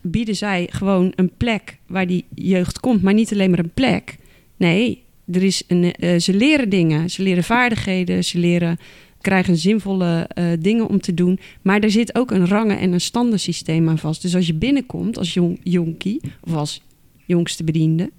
[0.00, 3.02] Bieden zij gewoon een plek waar die jeugd komt.
[3.02, 4.16] Maar niet alleen maar een plek.
[4.56, 5.02] Nee,
[5.32, 7.10] er is een, ze leren dingen.
[7.10, 8.24] Ze leren vaardigheden.
[8.24, 8.78] Ze leren,
[9.20, 11.38] krijgen zinvolle eh, dingen om te doen.
[11.62, 14.22] Maar er zit ook een rangen- en een standensysteem aan vast.
[14.22, 16.82] Dus als je binnenkomt als jonkie of als
[17.26, 18.10] jongste bediende...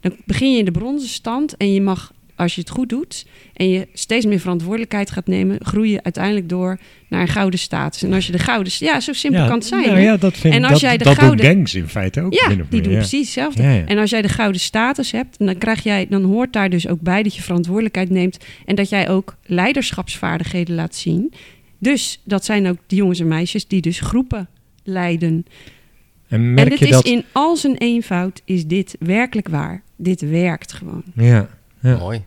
[0.00, 3.26] dan begin je in de bronzen stand en je mag, als je het goed doet...
[3.52, 5.58] en je steeds meer verantwoordelijkheid gaat nemen...
[5.62, 6.78] groei je uiteindelijk door
[7.08, 8.02] naar een gouden status.
[8.02, 8.72] En als je de gouden...
[8.78, 9.82] Ja, zo simpel kan het zijn.
[9.82, 10.02] Nou hè?
[10.02, 12.32] ja, dat vind En als Dat, jij de dat gouden- gangs in feite ook.
[12.32, 12.98] Ja, die doen ja.
[12.98, 13.62] precies hetzelfde.
[13.62, 17.00] En als jij de gouden status hebt, dan krijg jij, dan hoort daar dus ook
[17.00, 21.32] bij dat je verantwoordelijkheid neemt en dat jij ook leiderschapsvaardigheden laat zien.
[21.78, 24.48] Dus dat zijn ook de jongens en meisjes die dus groepen
[24.84, 25.46] leiden.
[26.28, 27.04] En merk en dit je is dat?
[27.06, 29.82] in al zijn eenvoud is dit werkelijk waar.
[29.96, 31.02] Dit werkt gewoon.
[31.14, 31.48] Ja.
[31.86, 31.96] Ja.
[31.96, 32.24] Mooi.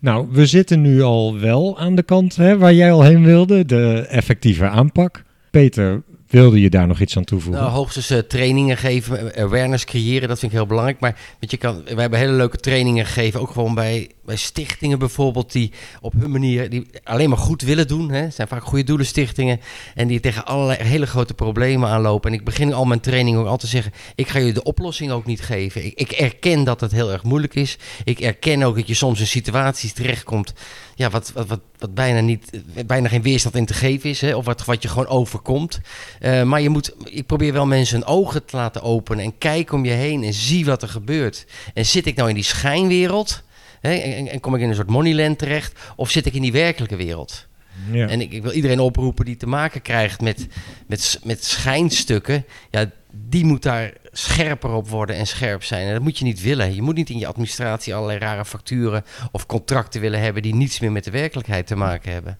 [0.00, 3.64] Nou, we zitten nu al wel aan de kant hè, waar jij al heen wilde,
[3.64, 5.22] de effectieve aanpak.
[5.50, 6.02] Peter,
[6.32, 7.62] wilde je daar nog iets aan toevoegen?
[7.62, 11.00] Nou, hoogstens eh, trainingen geven, eh, awareness creëren, dat vind ik heel belangrijk.
[11.00, 14.98] Maar weet je, kan, we hebben hele leuke trainingen gegeven, ook gewoon bij, bij stichtingen
[14.98, 18.10] bijvoorbeeld, die op hun manier die alleen maar goed willen doen.
[18.10, 18.20] Hè.
[18.20, 19.60] Het zijn vaak goede doelenstichtingen
[19.94, 22.30] en die tegen allerlei hele grote problemen aanlopen.
[22.30, 25.10] En ik begin al mijn training ook altijd te zeggen, ik ga je de oplossing
[25.10, 25.84] ook niet geven.
[25.84, 27.78] Ik, ik erken dat het heel erg moeilijk is.
[28.04, 30.52] Ik erken ook dat je soms in situaties terechtkomt
[30.94, 34.34] ja, wat, wat, wat, wat bijna, niet, bijna geen weerstand in te geven is, hè,
[34.34, 35.80] of wat, wat je gewoon overkomt.
[36.22, 39.72] Eh, maar je moet, ik probeer wel mensen hun ogen te laten openen en kijk
[39.72, 41.46] om je heen en zie wat er gebeurt.
[41.74, 43.42] En zit ik nou in die schijnwereld
[43.80, 46.52] hè, en, en kom ik in een soort moneyland terecht, of zit ik in die
[46.52, 47.46] werkelijke wereld?
[47.90, 48.08] ja.
[48.08, 50.46] En ik, ik wil iedereen oproepen die te maken krijgt met,
[50.86, 52.44] met, met schijnstukken.
[52.70, 55.86] Ja, die moet daar scherper op worden en scherp zijn.
[55.86, 56.74] En dat moet je niet willen.
[56.74, 60.80] Je moet niet in je administratie allerlei rare facturen of contracten willen hebben die niets
[60.80, 62.38] meer met de werkelijkheid te maken hebben.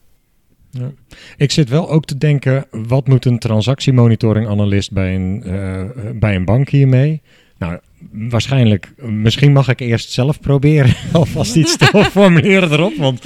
[0.73, 0.93] Ja.
[1.37, 6.45] Ik zit wel ook te denken, wat moet een transactiemonitoring-analyst bij een, eh, bij een
[6.45, 7.23] bank hiermee?
[7.59, 7.79] Nou,
[8.11, 12.97] waarschijnlijk, misschien mag ik eerst zelf proberen alvast iets te formuleren erop.
[12.97, 13.25] Want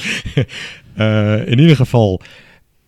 [0.94, 2.20] eh, in ieder geval,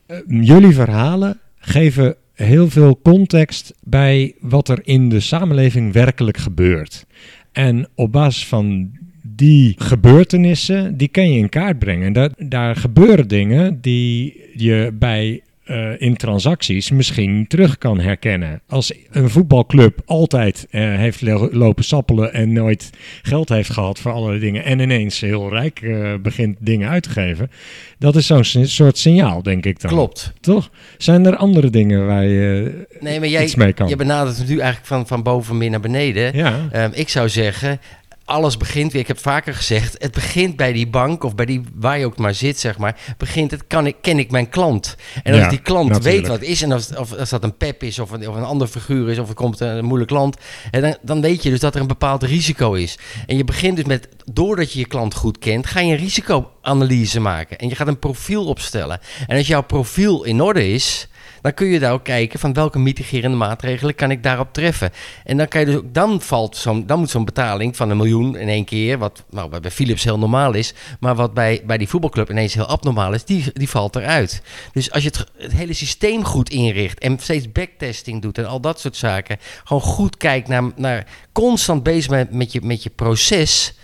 [0.07, 7.07] eh, jullie verhalen geven heel veel context bij wat er in de samenleving werkelijk gebeurt.
[7.53, 8.91] En op basis van
[9.39, 12.07] die gebeurtenissen, die kan je in kaart brengen.
[12.07, 18.61] En daar, daar gebeuren dingen die je bij eh, in transacties misschien terug kan herkennen.
[18.68, 22.91] Als een voetbalclub altijd eh, heeft lo- lopen sappelen en nooit
[23.22, 27.11] geld heeft gehad voor allerlei dingen en ineens heel rijk eh, begint dingen uit te
[27.11, 27.51] geven,
[27.99, 29.91] dat is zo'n soort signaal, denk ik dan.
[29.91, 30.32] Klopt.
[30.41, 30.70] Toch?
[30.99, 33.89] Zijn er andere dingen waar je Nee, maar jij, iets mee kan?
[33.89, 36.36] je benadert het nu eigenlijk van, van boven meer naar beneden.
[36.36, 36.68] ja.
[36.72, 37.80] Ehm, ik zou zeggen,
[38.29, 41.47] alles begint weer, ik heb het vaker gezegd, het begint bij die bank of bij
[41.47, 42.97] die waar je ook maar zit, zeg maar.
[43.16, 44.97] Begint het, kan ik, ken ik mijn klant.
[45.22, 46.16] En als Ja, die klant natuurlijk.
[46.16, 48.37] weet wat het is en of, of als dat een pep is of een, of
[48.37, 50.37] een ander figuur is of er komt een, moeilijk klant,
[50.70, 52.99] en dan, dan weet je dus dat er een bepaald risico is.
[53.26, 57.20] En je begint dus met, doordat je je klant goed kent, ga je een risicoanalyse
[57.20, 59.01] maken en je gaat een profiel opstellen.
[59.26, 61.09] En als jouw profiel in orde is,
[61.43, 64.91] dan kun je daar ook kijken van welke mitigerende maatregelen kan ik daarop treffen.
[65.24, 67.97] En dan, kan je dus ook, dan, valt zo'n, dan moet zo'n betaling van een
[67.97, 71.78] miljoen in één keer, wat nou, bij Philips heel normaal is, maar wat bij, bij
[71.78, 74.43] die voetbalclub ineens heel abnormaal is, die, die valt eruit.
[74.72, 78.61] Dus als je het, het hele systeem goed inricht en steeds backtesting doet en al
[78.61, 82.91] dat soort zaken, gewoon goed kijkt naar, naar constant bezig met, met, je, met je
[82.91, 83.74] proces.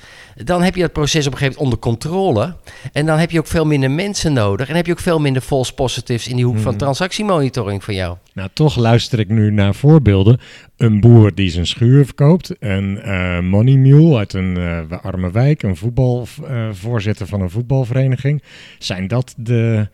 [0.44, 2.56] Dan heb je dat proces op een gegeven moment onder controle.
[2.92, 4.68] En dan heb je ook veel minder mensen nodig.
[4.68, 6.78] En heb je ook veel minder false positives in die hoek van Mhm.
[6.78, 8.16] transactiemonitoring van jou.
[8.32, 10.40] Nou, toch luister ik nu naar voorbeelden.
[10.76, 12.54] Een boer die zijn schuur verkoopt.
[12.58, 15.62] Een eh money mule uit een eh, arme wijk.
[15.62, 18.42] Een voetbalvoorzitter van een voetbalvereniging.
[18.78, 19.88] Zijn dat de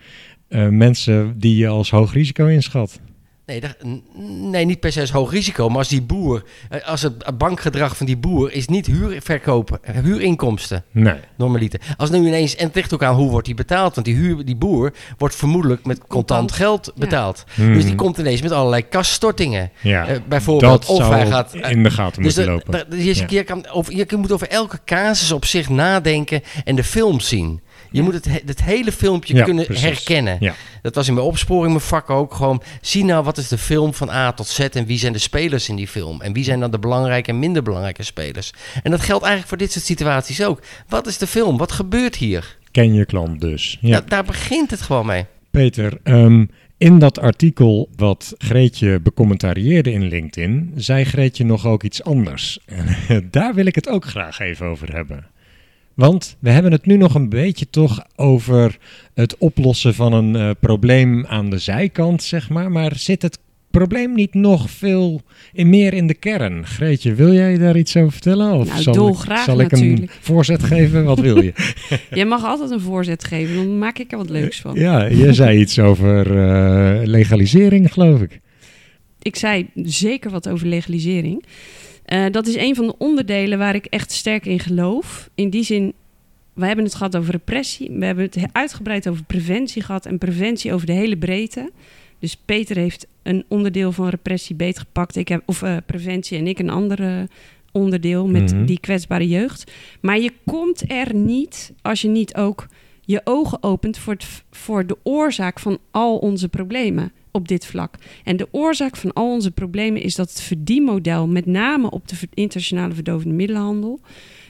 [0.48, 3.00] eh, mensen die je als hoog risico inschat?
[3.50, 3.76] Nee, dat-
[4.50, 5.68] nee, niet per se als hoog risico.
[5.68, 9.94] Maar als die boer, eh, als het bankgedrag van die boer is niet huurverkopen, eh,
[10.02, 10.84] huurinkomsten.
[10.90, 11.14] Nee.
[11.36, 11.80] Normaliter.
[11.96, 13.94] Als nu ineens, en het ligt ook aan hoe wordt die betaald.
[13.94, 16.92] Want die, huur, die boer wordt vermoedelijk met contant, geld ja.
[17.00, 17.44] betaald.
[17.54, 17.72] Mhm.
[17.72, 19.70] Dus die komt ineens met allerlei kaststortingen.
[19.80, 21.54] Ja, Eh, bijvoorbeeld, dat of zou hij gaat...
[21.54, 22.72] in de gaten Dus moeten lopen.
[22.72, 23.24] dat- je, Ja.
[23.28, 27.60] je, kan over, je moet over elke casus op zich nadenken en de film zien.
[27.90, 29.84] Je moet het, he- het hele filmpje Ja, kunnen precies.
[29.84, 30.36] herkennen.
[30.40, 30.54] Ja.
[30.82, 32.34] Dat was in mijn opsporing, mijn vak ook.
[32.34, 35.18] Gewoon, zie nou wat is de film van A tot Z en wie zijn de
[35.18, 36.20] spelers in die film.
[36.20, 38.52] En wie zijn dan de belangrijke en minder belangrijke spelers.
[38.82, 40.60] En dat geldt eigenlijk voor dit soort situaties ook.
[40.88, 41.56] Wat is de film?
[41.56, 42.56] Wat gebeurt hier?
[42.70, 43.78] Ken je klant dus.
[43.80, 44.00] Ja.
[44.00, 45.24] Da- daar begint het gewoon mee.
[45.50, 46.44] Peter, ehm,
[46.78, 52.58] in dat artikel wat Greetje becommentarieerde in LinkedIn, zei Greetje nog ook iets anders.
[53.08, 55.26] En daar wil ik het ook graag even over hebben.
[56.00, 58.78] Want we hebben het nu nog een beetje toch over
[59.14, 62.72] het oplossen van een eh, probleem aan de zijkant, zeg maar.
[62.72, 63.38] Maar zit het
[63.70, 65.20] probleem niet nog veel
[65.52, 66.66] in, meer in de kern?
[66.66, 68.52] Greetje, wil jij daar iets over vertellen?
[68.52, 71.04] Of Nou, zal, ik, zal ik een voorzet geven?
[71.04, 71.52] Wat wil je?
[72.10, 74.74] Jij mag altijd een voorzet geven, dan maak ik er wat leuks van.
[74.74, 78.40] ja, je zei iets over eh, legalisering, geloof ik.
[79.22, 81.44] Ik zei zeker wat over legalisering.
[82.10, 85.30] Eh, dat is een van de onderdelen waar ik echt sterk in geloof.
[85.34, 85.92] In die zin,
[86.52, 87.90] we hebben het gehad over repressie.
[87.90, 90.06] We hebben het uitgebreid over preventie gehad.
[90.06, 91.70] En preventie over de hele breedte.
[92.18, 95.16] Dus Peter heeft een onderdeel van repressie beetgepakt.
[95.16, 97.28] Ik heb, of eh, preventie en ik een andere
[97.72, 98.64] onderdeel met Mhm.
[98.64, 99.72] die kwetsbare jeugd.
[100.00, 102.66] Maar je komt er niet als je niet ook
[103.00, 107.94] je ogen opent voor, het, voor de oorzaak van al onze problemen op dit vlak.
[108.24, 112.16] En de oorzaak van al onze problemen is dat het verdienmodel, met name op de
[112.34, 114.00] internationale verdovende middelenhandel,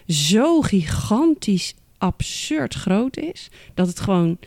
[0.06, 4.38] zo gigantisch absurd groot is dat het gewoon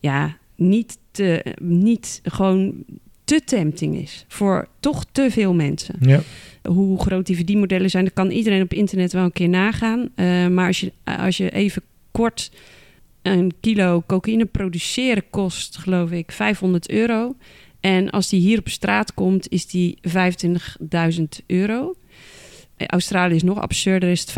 [0.00, 2.84] ja, niet, te, niet gewoon
[3.24, 6.20] te tempting is voor toch te veel mensen Ja.
[6.62, 10.08] hoe groot die verdienmodellen zijn, dat kan iedereen op internet wel een keer nagaan.
[10.14, 12.50] Eh, maar als je, als je even kort
[13.22, 17.36] een kilo cocaïne produceren kost, geloof ik, 500 euro.
[17.80, 21.94] En als die hier op straat komt, is die 25.000 euro.
[22.76, 24.30] Eh, Australië is nog absurder, is het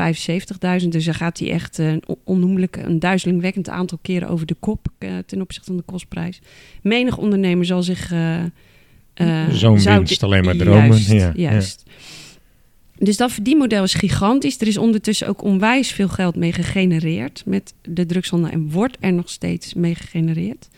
[0.83, 0.89] 75.000.
[0.93, 4.87] Dus dan gaat die echt een on- onnoemelijk, een duizelingwekkend aantal keren over de kop
[4.99, 6.41] eh, ten opzichte van de kostprijs.
[6.83, 8.13] Menig ondernemer zal zich.
[8.13, 8.43] eh,
[9.15, 10.87] eh, Zo'n winst alleen maar dromen.
[10.87, 11.83] Juist, Ja, juist.
[12.99, 14.61] Dus dat verdienmodel is gigantisch.
[14.61, 19.13] Er is ondertussen ook onwijs veel geld mee gegenereerd met de drugshandel en wordt er
[19.13, 20.69] nog steeds mee gegenereerd.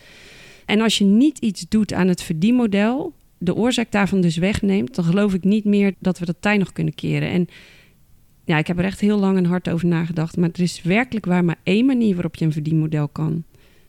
[0.64, 5.04] En als je niet iets doet aan het verdienmodel, de oorzaak daarvan dus wegneemt, dan
[5.04, 7.30] geloof ik niet meer dat we dat tij nog kunnen keren.
[7.30, 7.48] En
[8.44, 11.26] ja, ik heb er echt heel lang en hard over nagedacht, maar er is werkelijk
[11.26, 13.44] waar maar één manier waarop je een verdienmodel kan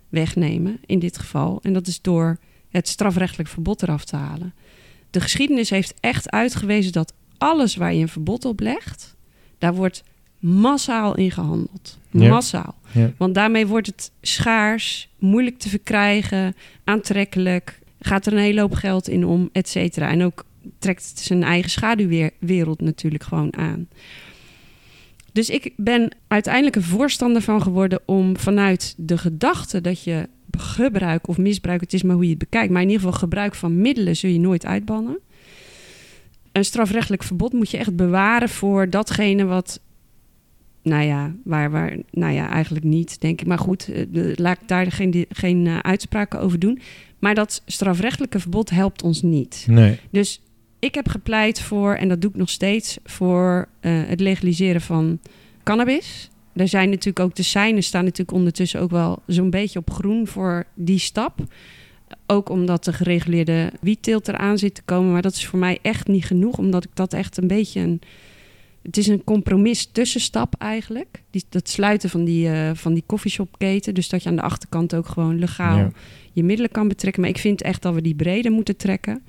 [0.10, 1.60] wegnemen, in dit geval.
[1.62, 2.38] En dat is door
[2.70, 4.54] het strafrechtelijk verbod eraf te halen.
[5.12, 9.16] De geschiedenis heeft echt uitgewezen dat alles waar je een verbod op legt,
[9.58, 10.04] daar wordt
[10.40, 11.98] massaal in gehandeld.
[12.12, 12.30] Ja.
[12.30, 12.76] Massaal.
[12.92, 13.12] Ja.
[13.18, 19.08] Want daarmee wordt het schaars, moeilijk te verkrijgen, aantrekkelijk, gaat er een hele hoop geld
[19.08, 20.10] in om, et cetera.
[20.10, 20.46] En ook
[20.80, 23.88] trekt het zijn eigen schaduwwereld natuurlijk gewoon aan.
[25.32, 31.28] Dus ik ben uiteindelijk een voorstander van geworden om vanuit de gedachte dat je gebruik
[31.28, 33.82] of misbruik, het is maar hoe je het bekijkt, maar in ieder geval gebruik van
[33.82, 35.20] middelen zul je nooit uitbannen.
[36.52, 39.80] Een strafrechtelijk verbod moet je echt bewaren voor datgene wat,
[40.82, 43.48] nou ja, waar, waar, nou ja, eigenlijk niet, denk ik.
[43.48, 46.80] Maar goed, eh, laat ik daar geen, geen eh, uitspraken over doen.
[47.20, 49.66] Maar dat strafrechtelijke verbod helpt ons niet.
[49.70, 50.00] Nee.
[50.10, 50.42] Dus
[50.80, 55.20] ik heb gepleit voor, en dat doe ik nog steeds, voor eh, het legaliseren van
[55.64, 56.30] cannabis.
[56.54, 60.28] Er zijn natuurlijk ook de seinen staan natuurlijk ondertussen ook wel zo'n beetje op groen
[60.28, 61.40] voor die stap.
[62.28, 65.12] Ook omdat de gereguleerde wietteelt eraan zit te komen.
[65.12, 68.02] Maar dat is voor mij echt niet genoeg, omdat ik dat echt een beetje een.
[68.82, 71.24] Het is een compromis tussenstap eigenlijk.
[71.32, 73.94] Die, dat sluiten van die, uh, van die coffeeshopketen.
[73.94, 75.92] Dus dat je aan de achterkant ook gewoon legaal Ja.
[76.34, 77.22] je middelen kan betrekken.
[77.22, 79.22] Maar ik vind echt dat we die breder moeten trekken.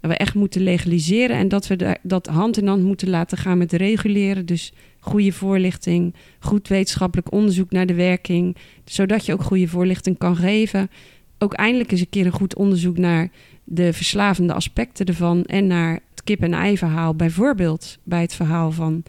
[0.00, 1.36] Dat we echt moeten legaliseren.
[1.36, 4.46] En dat we dat hand in hand moeten laten gaan met reguleren.
[4.46, 8.56] Dus goede voorlichting, goed wetenschappelijk onderzoek naar de werking.
[8.84, 10.90] Zodat je ook goede voorlichting kan geven.
[11.38, 13.30] Ook eindelijk eens een keer een goed onderzoek naar
[13.64, 15.44] de verslavende aspecten ervan.
[15.44, 17.14] En naar het kip-en-ei-verhaal.
[17.14, 19.02] Bijvoorbeeld bij het verhaal van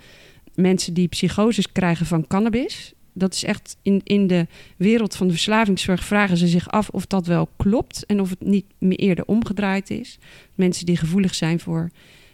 [0.56, 2.94] mensen die psychoses krijgen van cannabis.
[3.14, 7.06] Dat is echt in, in de wereld van de verslavingszorg vragen ze zich af of
[7.06, 8.06] dat wel klopt.
[8.06, 10.18] En of het niet meer eerder omgedraaid is.
[10.56, 11.90] Mensen die gevoelig zijn voor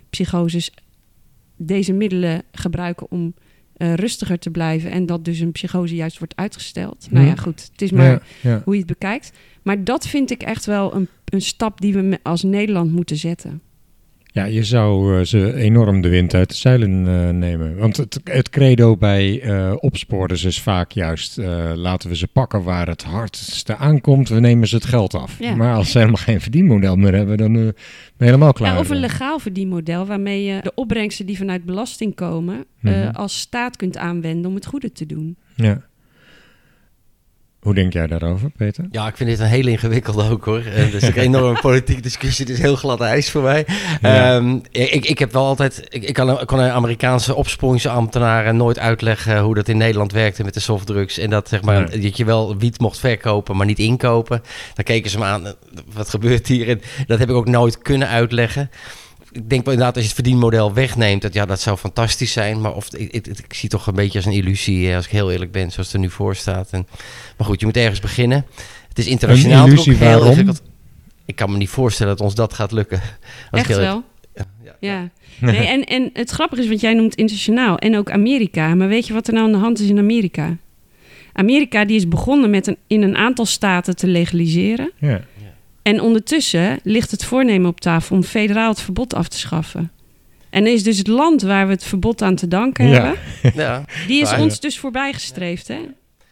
[0.09, 0.71] psychoses
[1.57, 3.33] deze middelen gebruiken om
[3.78, 4.91] eh, rustiger te blijven.
[4.91, 7.07] En dat dus een psychose juist wordt uitgesteld.
[7.09, 7.41] Nou ja, Mhm.
[7.41, 7.69] goed.
[7.71, 9.32] Het is maar Ja, hoe je het bekijkt.
[9.63, 13.61] Maar dat vind ik echt wel een, een stap die we als Nederland moeten zetten.
[14.36, 17.77] Ja, je zou eh, ze enorm de wind uit de zeilen eh, nemen.
[17.77, 21.38] Want het, het credo bij eh, opsporers is vaak juist...
[21.75, 24.29] laten we ze pakken waar het hardste aankomt.
[24.29, 25.39] We nemen ze het geld af.
[25.39, 25.55] Ja.
[25.55, 27.38] Maar als ze helemaal geen verdienmodel meer hebben...
[27.38, 27.73] dan ben
[28.17, 28.73] je helemaal klaar.
[28.73, 32.65] Ja, of een legaal verdienmodel waarmee je de opbrengsten die vanuit belasting komen...
[32.79, 33.09] Mhm.
[33.09, 35.38] als staat kunt aanwenden om het goede te doen.
[35.55, 35.81] Ja.
[37.66, 38.86] Hoe denk jij daarover, Peter?
[38.91, 40.63] Ja, ik vind dit een hele ingewikkelde ook hoor.
[40.91, 42.45] Dus een enorme politieke discussie.
[42.45, 43.66] Het is heel glad ijs voor mij.
[44.01, 44.36] Ja.
[44.36, 45.82] Ehm, ik, ik heb wel altijd.
[45.89, 50.43] Ik, ik kan, ik kon een Amerikaanse opsporingsambtenaren nooit uitleggen hoe dat in Nederland werkte
[50.43, 51.18] met de softdrugs.
[51.18, 51.99] En dat zeg maar Nee.
[51.99, 54.41] dat je wel wiet mocht verkopen, maar niet inkopen.
[54.74, 55.45] Dan keken ze me aan.
[55.47, 55.51] eh,
[55.93, 56.70] Wat gebeurt hier?
[56.70, 58.70] En dat heb ik ook nooit kunnen uitleggen.
[59.36, 62.61] Ik denk wel inderdaad, als je het verdienmodel wegneemt, dat ja, dat zou fantastisch zijn.
[62.61, 65.05] Maar of, ik, ik, ik zie het toch een beetje als een illusie, eh, als
[65.05, 66.69] ik heel eerlijk ben, zoals het er nu voor staat.
[66.71, 66.88] En,
[67.38, 68.45] maar goed, je moet ergens beginnen.
[68.89, 70.61] Het is internationaal Een ook illusie, heel ingewikkeld.
[71.25, 73.01] Ik kan me niet voorstellen dat ons dat gaat lukken.
[73.51, 74.03] Echt wel?
[74.36, 74.75] Ja, ja.
[74.79, 75.09] Ja.
[75.39, 78.75] Nee, en, en het grappige is, want jij noemt internationaal en ook Amerika.
[78.75, 80.57] Maar weet je wat er nou aan de hand is in Amerika?
[81.33, 84.91] Amerika die is begonnen met een, in een aantal staten te legaliseren.
[84.99, 85.21] Ja.
[85.88, 89.91] En ondertussen ligt het voornemen op tafel om federaal het verbod af te schaffen.
[90.49, 92.91] En is dus het land waar we het verbod aan te danken Ja.
[92.93, 93.19] hebben,
[93.63, 93.86] Ja.
[94.07, 95.67] die is ons dus voorbijgestreefd.
[95.67, 95.79] Hè?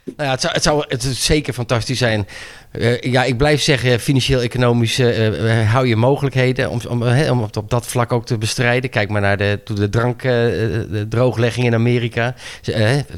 [0.05, 2.27] Nou ja, het zou, het zou het zou zeker fantastisch zijn.
[2.71, 7.57] Eh, ja, ik blijf zeggen, financieel-economisch eh, eh, hou je mogelijkheden om, om, om het
[7.57, 8.89] op dat vlak ook te bestrijden.
[8.89, 12.35] Kijk maar naar de, toen de drank, eh, de drooglegging in Amerika.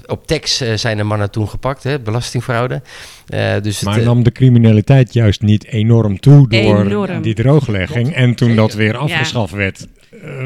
[0.06, 2.82] Op tax zijn de mannen toen gepakt, hè, belastingfraude.
[3.28, 7.22] Eh, dus Maar het, nam de criminaliteit juist niet enorm toe door Enorm.
[7.22, 8.14] die drooglegging.
[8.14, 9.88] En toen dat weer afgeschaft werd,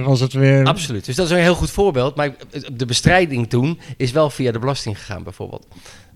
[0.03, 0.65] was het weer...
[0.65, 1.05] Absoluut.
[1.05, 2.15] Dus dat is een heel goed voorbeeld.
[2.15, 2.35] Maar
[2.73, 5.67] de bestrijding toen is wel via de belasting gegaan, bijvoorbeeld.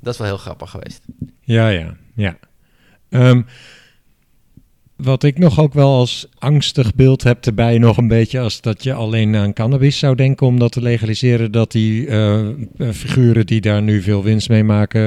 [0.04, 1.01] Dat is wel heel grappig geweest.
[1.41, 2.38] Ja, ja, ja.
[3.10, 3.41] Ehm,
[4.95, 8.39] wat ik nog ook wel als angstig beeld heb erbij nog een beetje...
[8.39, 11.51] als dat je alleen aan cannabis zou denken om dat te legaliseren...
[11.51, 12.47] dat die eh,
[12.78, 15.01] figuren die daar nu veel winst mee maken...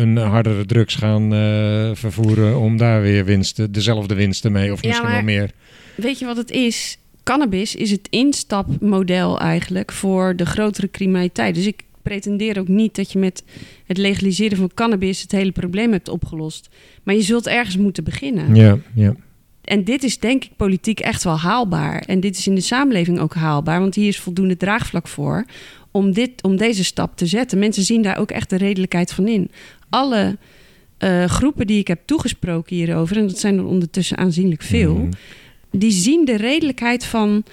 [0.00, 4.88] een hardere drugs gaan eh, vervoeren om daar weer winsten, dezelfde winsten mee of Ja,
[4.88, 5.50] misschien maar- wel meer.
[5.94, 6.98] Weet je wat het is?
[7.22, 11.54] Cannabis is het instapmodel eigenlijk voor de grotere criminaliteit.
[11.54, 13.42] Dus ik pretendeer ook niet dat je met
[13.86, 16.68] het legaliseren van cannabis het hele probleem hebt opgelost.
[17.02, 18.54] Maar je zult ergens moeten beginnen.
[18.54, 19.14] Ja, ja.
[19.64, 22.00] En dit is denk ik politiek echt wel haalbaar.
[22.00, 25.44] En dit is in de samenleving ook haalbaar, want hier is voldoende draagvlak voor
[25.90, 27.58] om, dit, om deze stap te zetten.
[27.58, 29.50] Mensen zien daar ook echt de redelijkheid van in.
[29.88, 30.36] Alle
[30.98, 35.10] eh, groepen die ik heb toegesproken hierover, en dat zijn er ondertussen aanzienlijk veel, Mhm.
[35.70, 37.44] die zien de redelijkheid van.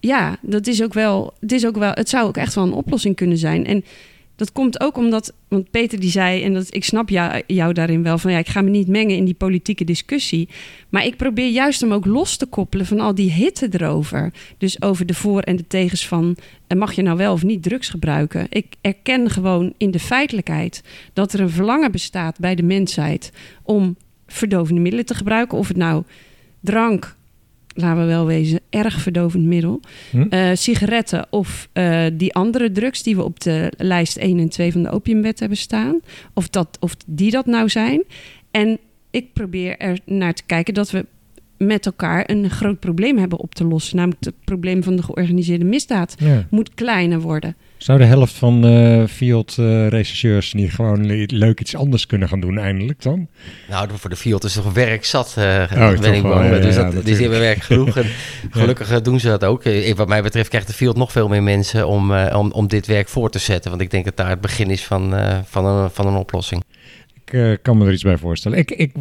[0.00, 1.34] Ja, dat is ook wel.
[1.40, 3.66] Het, is ook wel, het zou ook echt wel een oplossing kunnen zijn.
[3.66, 3.84] En
[4.36, 5.32] dat komt ook omdat.
[5.48, 8.48] Want Peter die zei, en dat, ik snap jou, jou daarin wel van ja, ik
[8.48, 10.48] ga me niet mengen in die politieke discussie.
[10.88, 14.32] Maar ik probeer juist hem ook los te koppelen van al die hitte erover.
[14.58, 16.36] Dus over de voor- en de tegens van.
[16.66, 18.46] En mag je nou wel of niet drugs gebruiken?
[18.50, 20.82] Ik erken gewoon in de feitelijkheid
[21.12, 23.32] dat er een verlangen bestaat bij de mensheid
[23.62, 23.96] om
[24.26, 25.58] verdovende middelen te gebruiken.
[25.58, 26.02] Of het nou
[26.60, 27.16] drank,
[27.80, 29.80] laten we wel wezen, erg verdovend middel.
[30.10, 30.22] Hm?
[30.30, 34.72] eh, sigaretten of eh, die andere drugs die we op de lijst 1 en 2
[34.72, 36.00] van de opiumwet hebben staan.
[36.34, 38.02] Of, dat, of die dat nou zijn.
[38.50, 38.78] En
[39.10, 41.06] ik probeer er naar te kijken dat we
[41.58, 43.96] met elkaar een groot probleem hebben op te lossen.
[43.96, 46.46] Namelijk het probleem van de georganiseerde misdaad Ja.
[46.50, 47.56] moet kleiner worden.
[47.82, 53.02] Zou de helft van uh, Fiat-rechercheurs niet gewoon leuk iets anders kunnen gaan doen eindelijk
[53.02, 53.28] dan?
[53.68, 56.58] Nou, voor de Fiat is toch werk zat, uh, ben ik bang.
[56.58, 57.96] dus, dat, dus die hebben werk genoeg.
[57.96, 58.06] En
[58.50, 59.62] gelukkig doen ze dat ook.
[59.96, 63.08] Wat mij betreft krijgt de Fiat nog veel meer mensen om, om, om dit werk
[63.08, 63.70] voor te zetten.
[63.70, 65.14] Want ik denk dat daar het begin is van,
[65.44, 66.62] van, een, van een oplossing.
[67.24, 68.58] Ik kan me er iets bij voorstellen.
[68.58, 68.92] Ik, ik,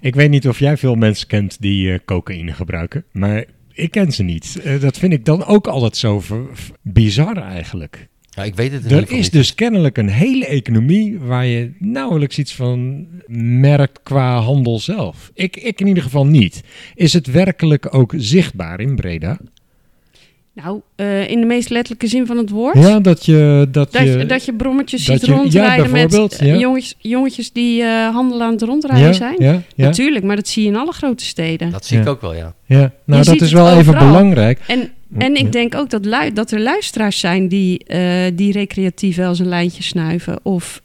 [0.00, 3.04] ik weet niet of jij veel mensen kent die cocaïne gebruiken.
[3.12, 3.44] Maar
[3.74, 4.60] ik ken ze niet.
[4.64, 6.22] Uh, dat vind ik dan ook altijd zo
[6.82, 8.08] bizar eigenlijk.
[8.30, 12.54] Ja, ik weet het er is dus kennelijk een hele economie waar je nauwelijks iets
[12.54, 13.06] van
[13.60, 15.30] merkt qua handel zelf.
[15.34, 16.62] Ik, ik in ieder geval niet.
[16.94, 19.38] Is het werkelijk ook zichtbaar in Breda?
[20.54, 22.78] Nou, uh, in de meest letterlijke zin van het woord.
[22.78, 23.68] Ja, dat je...
[23.70, 27.82] Dat, dat je, dat je brommetjes ziet je, rondrijden ja, met uh, jongetjes, jongetjes die
[27.82, 29.36] uh, handelen aan het rondrijden ja, zijn.
[29.38, 31.70] Ja, Natuurlijk, maar dat zie je in alle grote steden.
[31.70, 32.54] Dat zie ik ook wel, ja.
[32.66, 33.80] Ja, nou dat is wel overal.
[33.80, 34.60] even belangrijk.
[34.66, 37.84] En, en ik denk ook dat, dat er luisteraars zijn die,
[38.34, 40.38] die recreatief wel eens een lijntje snuiven.
[40.42, 40.82] Of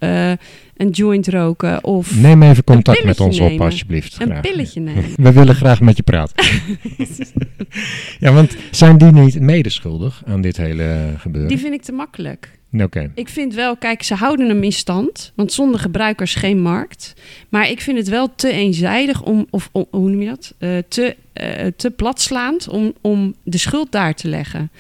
[0.80, 2.16] een joint roken of...
[2.16, 4.22] Neem even contact met ons op, alsjeblieft.
[4.22, 5.04] Een pilletje nemen.
[5.16, 6.46] We willen graag met je praten.
[8.20, 11.50] ja, want zijn die niet medeschuldig aan dit hele gebeuren?
[11.50, 12.59] Die vind ik te makkelijk.
[12.72, 13.12] Oké.
[13.16, 17.14] Ik vind wel, kijk, ze houden hem in stand, want zonder gebruikers geen markt.
[17.50, 20.54] Maar ik vind het wel te eenzijdig om, of hoe noem je dat?
[20.60, 24.72] Uh, te, uh, te platslaand om, om de schuld daar te leggen.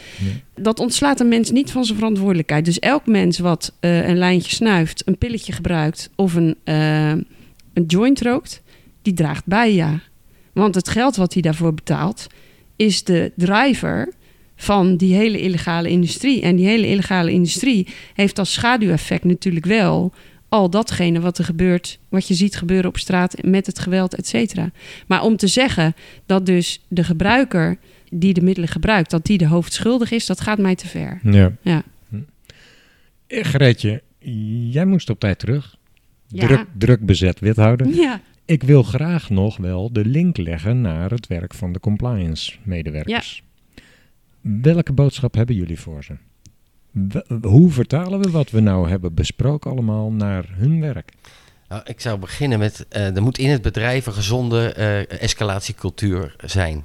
[0.55, 2.65] Dat ontslaat een mens niet van zijn verantwoordelijkheid.
[2.65, 8.21] Dus elk mens wat uh, een lijntje snuift, een pilletje gebruikt of een, een joint
[8.21, 8.61] rookt,
[9.01, 9.99] die draagt bij, ja.
[10.53, 12.27] Want het geld wat hij daarvoor betaalt,
[12.75, 14.13] is de driver
[14.62, 16.41] van die hele illegale industrie.
[16.41, 20.14] En die hele illegale industrie heeft als schaduweffect natuurlijk wel
[20.49, 24.28] al datgene wat er gebeurt, wat je ziet gebeuren op straat met het geweld, et
[24.28, 24.72] cetera.
[25.07, 25.93] Maar om te zeggen
[26.26, 27.78] dat dus de gebruiker
[28.10, 31.20] die de middelen gebruikt, dat die de hoofdschuldig is, dat gaat mij te ver.
[31.24, 31.51] Ja.
[31.62, 31.84] ja.
[33.28, 34.01] Eh, Greetje,
[34.70, 35.78] jij moest op tijd terug.
[36.28, 37.88] Druk, druk bezet wethouder.
[37.88, 38.22] Ja.
[38.45, 43.43] Ik wil graag nog wel de link leggen naar het werk van de compliance medewerkers.
[44.41, 46.13] Welke boodschap hebben jullie voor ze?
[47.41, 51.11] Hoe vertalen we wat we nou hebben besproken allemaal naar hun werk?
[51.67, 56.35] Nou, ik zou beginnen met, uh, er moet in het bedrijf een gezonde uh, escalatiecultuur
[56.45, 56.83] zijn.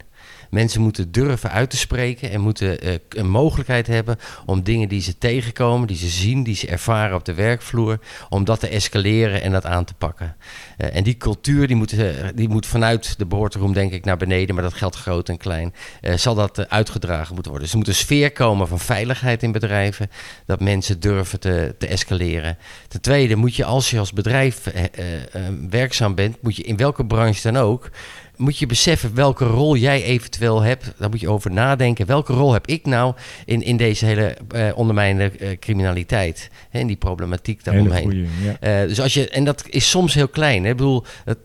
[0.55, 5.00] Mensen moeten durven uit te spreken en moeten uh, een mogelijkheid hebben om dingen die
[5.00, 7.98] ze tegenkomen, die ze zien, die ze ervaren op de werkvloer,
[8.28, 10.36] om dat te escaleren en dat aan te pakken.
[10.78, 14.16] Uh, en die cultuur die moet, uh, die moet vanuit de boardroom denk ik naar
[14.16, 15.74] beneden, maar dat geldt groot en klein,
[16.14, 17.62] zal dat uitgedragen moeten worden.
[17.62, 20.11] Dus er moet een sfeer komen van veiligheid in bedrijven,
[20.46, 22.59] dat mensen durven te, te escaleren.
[22.88, 24.70] Ten tweede moet je als je als bedrijf
[25.70, 27.90] werkzaam bent, moet je in welke branche dan ook,
[28.37, 30.93] moet je beseffen welke rol jij eventueel hebt.
[30.99, 32.07] Daar moet je over nadenken.
[32.07, 33.14] Welke rol heb ik nou
[33.45, 36.51] in, in deze hele uh, ondermijnende uh, criminaliteit?
[36.70, 38.03] En die problematiek daaromheen.
[38.03, 38.26] Goeie,
[38.61, 38.82] ja.
[38.82, 40.64] uh, dus als je, en dat is soms heel klein.
[40.64, 40.70] Hè?
[40.70, 41.39] Ik bedoel, dat,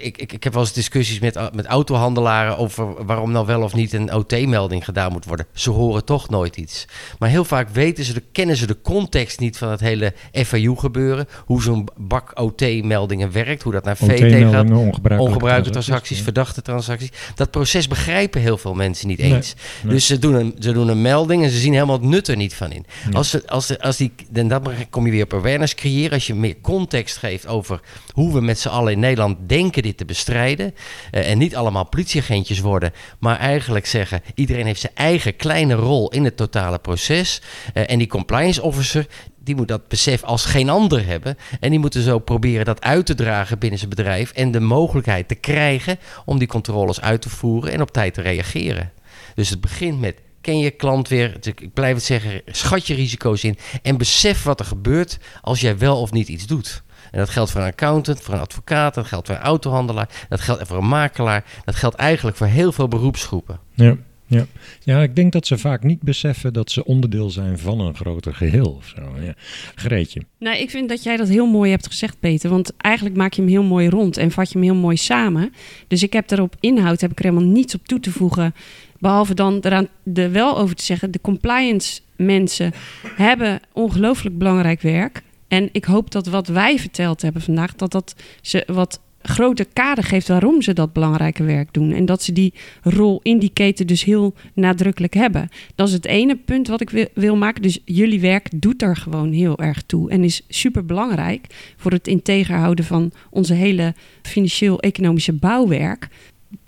[0.00, 3.74] ik, ik, ik heb wel eens discussies met, met autohandelaren over waarom nou wel of
[3.74, 5.46] niet een OT-melding gedaan moet worden.
[5.52, 6.86] Ze horen toch nooit iets.
[7.18, 11.28] Maar heel vaak weten ze, de, kennen ze de context niet van het hele FAU-gebeuren.
[11.44, 14.70] Hoe zo'n bak OT-meldingen werkt, hoe dat naar VT gaat.
[15.18, 17.10] Ongebruikte transacties, verdachte transacties.
[17.34, 19.54] Dat proces begrijpen heel veel mensen niet eens.
[19.82, 22.36] Dus ze doen, een, ze doen een melding en ze zien helemaal het nut er
[22.36, 22.86] niet van in.
[23.12, 26.12] Als, ze, als, de, als die, dan dat kom je weer op awareness creëren.
[26.12, 27.80] Als je meer context geeft over
[28.12, 30.74] hoe we met z'n allen in Nederland denken dit te bestrijden.
[31.12, 36.10] Uh, en niet allemaal politieagentjes worden, maar eigenlijk zeggen: iedereen heeft zijn eigen kleine rol
[36.10, 37.42] in het totale proces.
[37.74, 39.06] Uh, en die compliance officer
[39.44, 41.36] die moet dat besef als geen ander hebben.
[41.60, 44.30] En die moeten zo proberen dat uit te dragen binnen zijn bedrijf.
[44.30, 48.20] En de mogelijkheid te krijgen om die controles uit te voeren en op tijd te
[48.20, 48.92] reageren.
[49.34, 51.36] Dus het begint met ken je klant weer.
[51.40, 53.58] Ik blijf het zeggen, schat je risico's in.
[53.82, 56.82] En besef wat er gebeurt als jij wel of niet iets doet.
[57.10, 60.40] En dat geldt voor een accountant, voor een advocaat, dat geldt voor een autohandelaar, dat
[60.40, 61.44] geldt voor een makelaar.
[61.64, 63.58] Dat geldt eigenlijk voor heel veel beroepsgroepen.
[63.74, 63.96] Ja.
[64.26, 64.46] Ja.
[64.82, 68.34] ja, ik denk dat ze vaak niet beseffen dat ze onderdeel zijn van een groter
[68.34, 68.70] geheel.
[68.70, 69.02] Of zo.
[69.20, 69.34] Ja.
[69.74, 70.22] Greetje.
[70.38, 72.50] Nou, ik vind dat jij dat heel mooi hebt gezegd, Peter.
[72.50, 75.52] Want eigenlijk maak je hem heel mooi rond en vat je hem heel mooi samen.
[75.88, 78.54] Dus ik heb er op inhoud heb ik er helemaal niets op toe te voegen.
[78.98, 82.72] Behalve dan eraan er wel over te zeggen: de compliance mensen
[83.16, 85.22] hebben ongelooflijk belangrijk werk.
[85.48, 90.04] En ik hoop dat wat wij verteld hebben vandaag, dat dat ze wat grote kader
[90.04, 91.92] geeft waarom ze dat belangrijke werk doen.
[91.92, 95.48] En dat ze die rol in die keten dus heel nadrukkelijk hebben.
[95.74, 97.62] Dat is het ene punt wat ik wil, maken.
[97.62, 100.10] Dus jullie werk doet er gewoon heel erg toe.
[100.10, 101.46] En is super belangrijk
[101.76, 106.08] voor het integer houden van onze hele financieel-economische bouwwerk.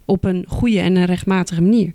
[0.04, 1.92] Op een goede en een rechtmatige manier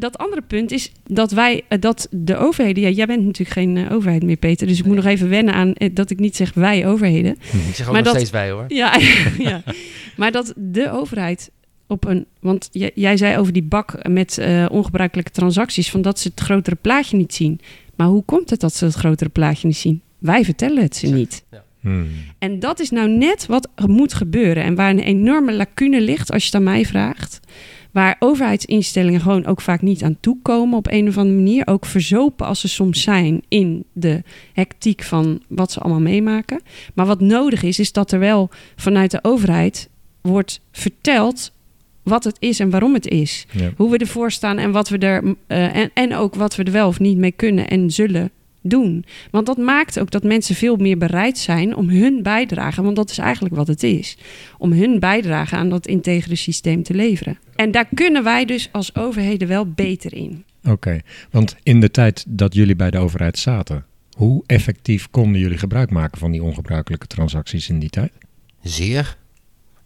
[0.00, 3.76] dat andere punt is dat wij, eh, dat de overheden, ja, jij bent natuurlijk geen
[3.76, 6.36] eh, overheid meer, Peter, dus ik moet nog even wennen aan eh, dat ik niet
[6.36, 7.32] zeg wij overheden.
[7.68, 8.64] Ik zeg ook Maar nog dat- steeds bij hoor.
[8.68, 8.98] Ja,
[9.38, 9.62] ja,
[10.16, 11.50] maar dat de overheid
[11.86, 16.18] op een, want jij, jij zei over die bak met eh, ongebruikelijke transacties, van dat
[16.18, 17.60] ze het grotere plaatje niet zien.
[17.96, 20.00] Maar hoe komt het dat ze het grotere plaatje niet zien?
[20.18, 21.44] Wij vertellen het ze niet.
[21.80, 22.08] Hmm.
[22.38, 24.62] En dat is nou net wat moet gebeuren.
[24.62, 27.40] En waar een enorme lacune ligt, als je het aan mij vraagt.
[27.92, 31.66] Waar overheidsinstellingen gewoon ook vaak niet aan toekomen op een of andere manier.
[31.66, 34.22] Ook verzopen als ze soms zijn in de
[34.52, 36.60] hectiek van wat ze allemaal meemaken.
[36.94, 39.88] Maar wat nodig is, is dat er wel vanuit de overheid
[40.20, 41.52] wordt verteld
[42.02, 43.46] wat het is en waarom het is.
[43.52, 43.70] Ja.
[43.76, 45.36] Hoe we ervoor staan en wat we er.
[45.46, 48.30] eh, en, en ook wat we er wel of niet mee kunnen en zullen
[48.62, 49.04] doen.
[49.30, 53.10] Want dat maakt ook dat mensen veel meer bereid zijn om hun bijdrage, want dat
[53.10, 54.16] is eigenlijk wat het is,
[54.58, 57.38] om hun bijdrage aan dat integere systeem te leveren.
[57.54, 60.44] En daar kunnen wij dus als overheden wel beter in.
[60.64, 61.00] Oké,
[61.30, 63.84] want in de tijd dat jullie bij de overheid zaten,
[64.16, 68.12] hoe effectief konden jullie gebruik maken van die ongebruikelijke transacties in die tijd?
[68.62, 69.18] Zeer.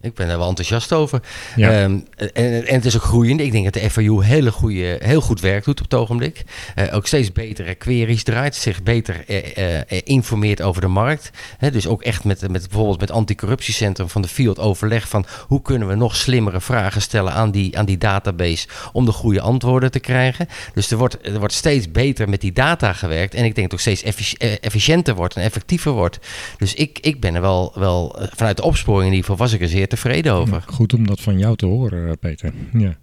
[0.01, 1.21] Ik ben daar wel enthousiast over.
[1.55, 1.71] Ja.
[1.71, 3.39] Ehm, en, en het is ook groeiend.
[3.39, 6.43] Ik denk dat de FIU hele goede, heel goed werk doet op het ogenblik.
[6.75, 11.29] Eh, ook steeds betere queries draait, zich beter eh, eh, informeert over de markt.
[11.71, 15.87] Dus ook echt met, met bijvoorbeeld met anticorruptiecentrum van de Field overleg van hoe kunnen
[15.87, 19.99] we nog slimmere vragen stellen aan die, aan die database om de goede antwoorden te
[19.99, 20.47] krijgen.
[20.73, 23.33] Dus er wordt, er wordt steeds beter met die data gewerkt.
[23.33, 26.19] En ik denk dat het ook steeds effici- efficiënter wordt en effectiever wordt.
[26.57, 29.61] Dus ik, ik ben er wel, wel vanuit de opsporing in ieder geval was ik
[29.61, 30.63] er zeer tevreden over.
[30.67, 32.53] Goed om dat van jou te horen, eh, Peter.
[32.73, 32.97] Ja.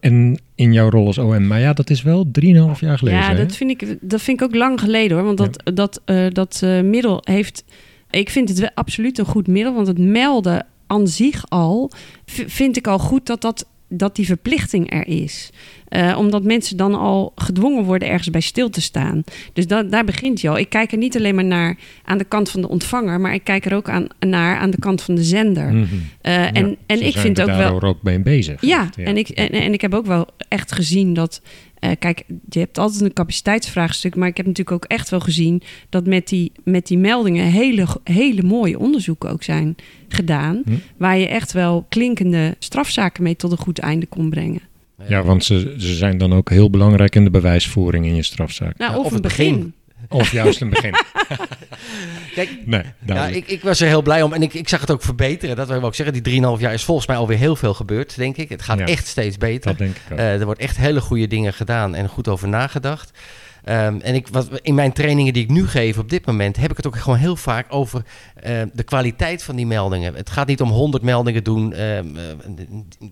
[0.00, 3.20] En in jouw rol als OM, maar ja, dat is wel 3,5 jaar geleden.
[3.20, 3.36] ja, hè?
[3.36, 5.26] dat vind, ik, dat vind ik ook lang geleden hoor.
[5.26, 7.64] Want dat, dat, eh, dat eh, middel heeft.
[8.10, 9.74] Ik vind het wel absoluut een goed middel.
[9.74, 11.90] Want het melden aan zich al.
[12.26, 13.66] vind ik al goed dat, dat,
[13.96, 15.50] dat die verplichting er is.
[15.88, 19.22] Eh, omdat mensen dan al gedwongen worden ergens bij stil te staan.
[19.52, 20.58] Dus dat, daar begint je al.
[20.58, 23.20] Ik kijk er niet alleen maar naar aan de kant van de ontvanger.
[23.20, 25.72] Maar ik kijk er ook aan, naar aan de kant van de zender.
[25.72, 25.84] Mhm.
[26.20, 27.82] Eh, Ja, en en ik vind ook wel.
[27.82, 28.60] ook mee bezig.
[28.60, 31.40] Ja, Echt, En, ik, en, en ik heb ook wel echt gezien dat.
[31.84, 34.16] Eh, kijk, je hebt altijd een capaciteitsvraagstuk.
[34.16, 37.86] Maar ik heb natuurlijk ook echt wel gezien dat met die, met die meldingen hele,
[38.04, 39.76] hele mooie onderzoeken ook zijn
[40.08, 40.62] gedaan.
[40.64, 40.72] Hm.
[40.96, 44.60] Waar je echt wel klinkende strafzaken mee tot een goed einde kon brengen.
[45.08, 48.78] Ja, want ze, ze zijn dan ook heel belangrijk in de bewijsvoering in je strafzaak.
[48.78, 49.54] Nou, Ja, of, het begin.
[49.54, 49.74] begin.
[50.08, 50.94] Of juist een begin.
[52.34, 54.32] Kijk, Nee, Ja, ik, ik was er heel blij om.
[54.32, 55.56] En ik, ik zag het ook verbeteren.
[55.56, 56.22] Dat wil ik ook zeggen.
[56.22, 58.48] Die 3,5 jaar is volgens mij alweer heel veel gebeurd, denk ik.
[58.48, 58.86] Het gaat Ja.
[58.86, 59.70] echt steeds beter.
[59.70, 60.18] dat denk ik ook.
[60.18, 63.10] Eh, er wordt echt hele goede dingen gedaan en goed over nagedacht.
[63.64, 66.70] Ehm, en ik, wat, in mijn trainingen die ik nu geef op dit moment, heb
[66.70, 68.04] ik het ook gewoon heel vaak over
[68.34, 70.14] eh, de kwaliteit van die meldingen.
[70.14, 72.22] Het gaat niet om 100 meldingen doen, ehm, eh,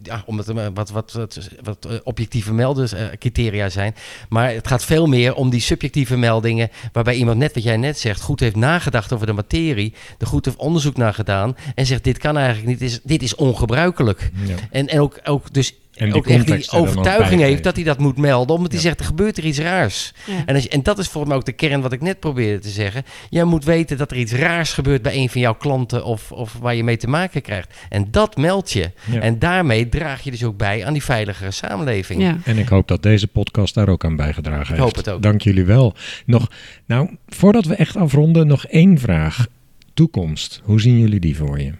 [0.03, 3.94] ja, omdat er wat, wat, wat, wat eh, objectieve melderscriteria zijn.
[4.28, 7.98] Maar het gaat veel meer om die subjectieve meldingen, waarbij iemand, net wat jij net
[7.98, 12.05] zegt, goed heeft nagedacht over de materie, er goed heeft onderzoek naar gedaan en zegt:
[12.05, 14.30] dit kan eigenlijk niet, dit is, dit is ongebruikelijk.
[14.44, 14.55] Ja.
[14.70, 17.84] En, en ook, ook dus En die ook echt die er overtuiging heeft dat hij
[17.84, 18.57] dat moet melden.
[18.57, 20.12] Omdat hij zegt, er gebeurt er iets raars.
[20.26, 20.42] Ja.
[20.46, 22.59] En, als je, en dat is volgens mij ook de kern wat ik net probeerde
[22.59, 23.03] te zeggen.
[23.30, 26.57] Jij moet weten dat er iets raars gebeurt bij een van jouw klanten of, of
[26.61, 27.74] waar je mee te maken krijgt.
[27.88, 28.90] En dat meld je.
[29.11, 29.20] Ja.
[29.20, 32.22] En daarmee draag je dus ook bij aan die veiligere samenleving.
[32.22, 32.38] Ja.
[32.44, 34.78] En ik hoop dat deze podcast daar ook aan bijgedragen heeft.
[34.78, 35.22] hoop het ook.
[35.22, 35.94] Dank jullie wel.
[36.26, 36.50] Nog,
[36.86, 39.46] nou, voordat we echt afronden, nog één vraag.
[39.94, 40.61] Toekomst.
[40.64, 41.72] Hoe zien jullie die voor je?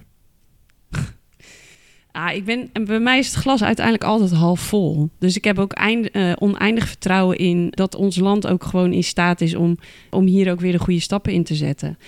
[2.13, 5.11] Ah, ik ben, en bij mij is het glas uiteindelijk altijd half vol.
[5.19, 9.05] Dus ik heb ook eind, eh, oneindig vertrouwen in dat ons land ook gewoon in
[9.05, 9.79] staat is om,
[10.11, 11.99] om hier ook weer de goede stappen in te zetten.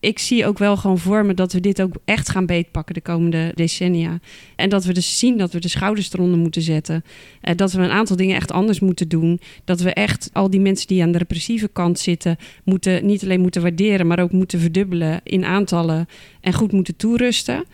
[0.00, 3.00] Ik zie ook wel gewoon voor me dat we dit ook echt gaan beetpakken de
[3.00, 4.18] komende decennia.
[4.56, 7.04] En dat we dus zien dat we de schouders eronder moeten zetten.
[7.40, 9.40] Eh, dat we een aantal dingen echt anders moeten doen.
[9.64, 13.40] Dat we echt al die mensen die aan de repressieve kant zitten, moeten, niet alleen
[13.40, 16.06] moeten waarderen, maar ook moeten verdubbelen in aantallen
[16.40, 17.64] en goed moeten toerusten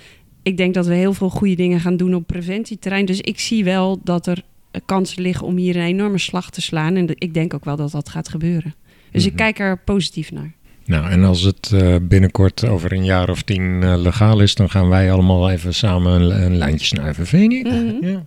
[0.47, 3.05] ik denk dat we heel veel goede dingen gaan doen op preventieterrein.
[3.05, 4.43] Dus ik zie wel dat er
[4.85, 6.97] kansen liggen om hier een enorme slag te slaan.
[6.97, 8.75] En ik denk ook wel dat dat gaat gebeuren.
[9.11, 9.41] Dus ik Mhm.
[9.43, 10.55] kijk er positief naar.
[10.87, 14.71] Nou, en als het eh, binnenkort over een jaar of tien eh, legaal is, dan
[14.71, 17.27] gaan wij allemaal even samen een, een lijntje snuiven.
[17.27, 17.65] Vind je niet?
[18.01, 18.07] Mhm.
[18.07, 18.23] Ja.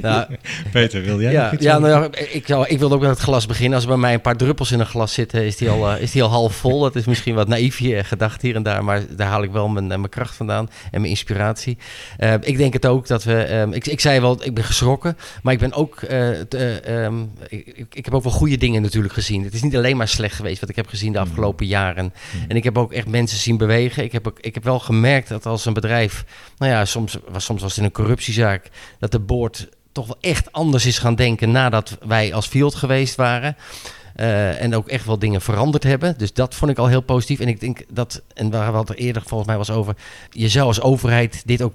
[0.00, 0.26] Nou,
[0.72, 3.10] Peter, wil jij ja, nog iets ja, nou ja, ik, zou, ik wilde ook met
[3.10, 3.74] het glas beginnen.
[3.74, 6.02] Als er bij mij een paar druppels in een glas zitten, is die al, eh,
[6.02, 6.80] is die al half vol.
[6.80, 9.68] Dat is misschien wat naïef hier gedacht hier en daar, maar daar haal ik wel
[9.68, 11.76] mijn, mijn kracht vandaan en mijn inspiratie.
[12.16, 15.16] Eh, ik denk het ook dat we, ehm, ik, ik zei wel, ik ben geschrokken,
[15.42, 17.14] maar ik ben ook, eh, t- eh, ehm,
[17.48, 19.44] ik, ik- ik heb ook wel goede dingen natuurlijk gezien.
[19.44, 21.92] Het is niet alleen maar slecht geweest wat ik heb gezien de afgelopen jaren.
[21.96, 22.12] En
[22.56, 24.04] ik heb ook echt mensen zien bewegen.
[24.04, 26.24] Ik heb, ook, ik heb wel gemerkt dat als een bedrijf,
[26.58, 30.18] nou ja, soms was, soms was het in een corruptiezaak, dat de boord toch wel
[30.20, 33.56] echt anders is gaan denken nadat wij als field geweest waren.
[34.14, 36.14] Eh, en ook echt wel dingen veranderd hebben.
[36.18, 37.40] Dus dat vond ik al heel positief.
[37.40, 39.96] En ik denk dat, en waar we het er eerder volgens mij was over,
[40.30, 41.72] je zou als overheid dit ook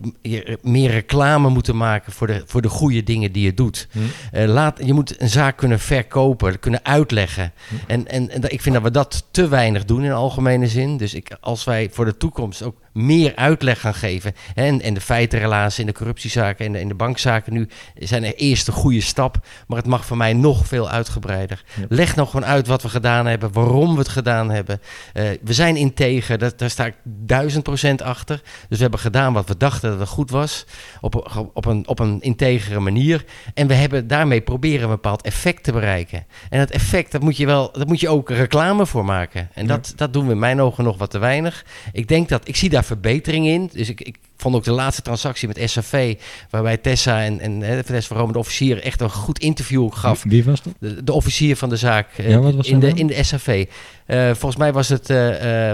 [0.61, 3.87] meer reclame moeten maken voor de, voor de goede dingen die je doet.
[3.91, 3.99] Hm.
[4.33, 7.51] Uh, laat, je moet een zaak kunnen verkopen, kunnen uitleggen.
[7.67, 7.75] Hm.
[7.87, 10.97] En, en, en ik vind dat we dat te weinig doen in algemene zin.
[10.97, 12.75] Dus ik, als wij voor de toekomst ook
[13.05, 14.35] meer uitleg gaan geven.
[14.55, 18.35] En, en de feitenrelatie in de corruptiezaken en de, in de bankzaken nu zijn er
[18.35, 19.37] eerst een goede stap.
[19.67, 21.63] Maar het mag voor mij nog veel uitgebreider.
[21.89, 24.81] Leg nou gewoon uit wat we gedaan hebben, waarom we het gedaan hebben.
[25.13, 28.41] Uh, we zijn integer, dat, daar sta ik duizend procent achter.
[28.69, 30.65] Dus we hebben gedaan wat we dachten dat het goed was.
[31.01, 31.15] Op,
[31.53, 33.25] op, een, op een integere manier.
[33.53, 36.25] En we hebben daarmee proberen een bepaald effect te bereiken.
[36.49, 39.49] En dat effect, dat moet je, wel, dat moet je ook reclame voor maken.
[39.53, 41.65] En dat, dat doen we in mijn ogen nog wat te weinig.
[41.91, 43.69] Ik denk dat, ik zie daar verbetering in.
[43.73, 46.15] Dus ik, ik vond ook de laatste transactie met SAV,
[46.49, 50.23] waarbij Tessa en, en hè, Tessa van de officier, echt een goed interview gaf.
[50.23, 50.73] Wie was dat?
[50.79, 53.65] De, de officier van de zaak ja, wat was in, de, in de SAV.
[54.07, 55.71] Uh, volgens mij was het uh,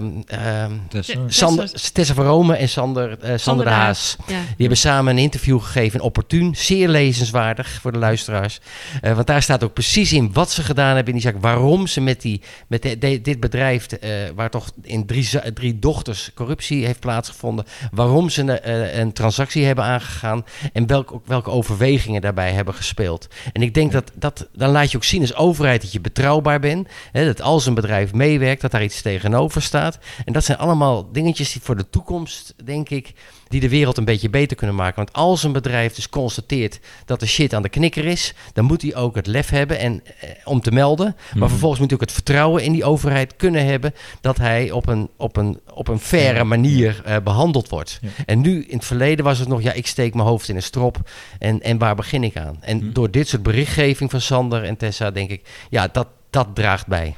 [0.89, 1.19] Tessa.
[1.27, 4.15] Sander, Tessa van Rome en Sander, uh, Sander de Haas.
[4.19, 4.25] Ja.
[4.25, 8.59] Die hebben samen een interview gegeven, opportun, zeer lezenswaardig voor de luisteraars.
[9.01, 12.01] want daar staat ook precies in wat ze gedaan hebben in die zaak, waarom ze
[12.01, 13.87] met, die, met de, de, dit bedrijf,
[14.35, 19.83] waar toch in drie, drie dochters corruptie heeft plaatsgevonden, waarom ze een, een transactie hebben
[19.83, 23.27] aangegaan en welke, welke overwegingen daarbij hebben gespeeld.
[23.53, 26.59] En ik denk dat, dat dan laat je ook zien als overheid dat je betrouwbaar
[26.59, 29.97] bent, hè, dat als een bedrijf mee meewerkt, dat daar iets tegenover staat.
[30.25, 33.13] En dat zijn allemaal dingetjes die voor de toekomst, denk ik,
[33.47, 34.95] die de wereld een beetje beter kunnen maken.
[34.95, 38.81] Want als een bedrijf dus constateert dat de shit aan de knikker is, dan moet
[38.81, 41.15] hij ook het lef hebben en, eh, om te melden.
[41.15, 41.49] Maar mhm.
[41.49, 45.09] vervolgens moet hij ook het vertrouwen in die overheid kunnen hebben dat hij op een,
[45.17, 47.99] op een, op een faire manier uh, behandeld wordt.
[48.25, 50.63] En nu, in het verleden was het nog, ja, ik steek mijn hoofd in een
[50.63, 52.57] strop en, en waar begin ik aan?
[52.61, 52.93] En mhm.
[52.93, 57.15] door dit soort berichtgeving van Sander en Tessa, denk ik, ja, dat, dat draagt bij.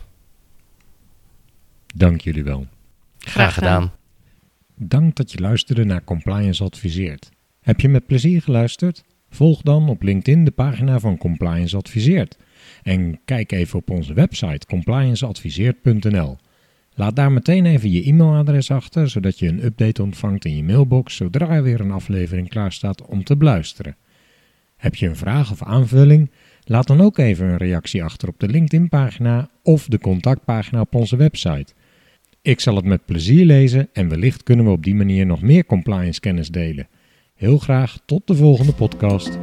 [1.96, 2.66] Dank jullie wel.
[3.18, 3.92] Graag gedaan.
[4.80, 7.30] Dank dat je luisterde naar Compliance Adviseert.
[7.62, 9.04] Heb je met plezier geluisterd?
[9.30, 12.38] Volg dan op LinkedIn de pagina van Compliance Adviseert.
[12.84, 16.38] En kijk even op onze website complianceadviseert.nl.
[16.94, 21.16] Laat daar meteen even je e-mailadres achter, zodat je een update ontvangt in je mailbox
[21.16, 23.96] zodra er weer een aflevering klaar staat om te beluisteren.
[24.76, 26.32] Heb je een vraag of aanvulling?
[26.64, 31.16] Laat dan ook even een reactie achter op de LinkedIn-pagina of de contactpagina op onze
[31.16, 31.74] website.
[32.48, 35.66] Ik zal het met plezier lezen en wellicht kunnen we op die manier nog meer
[35.66, 36.88] compliance kennis delen.
[37.36, 39.38] Heel graag tot de volgende podcast.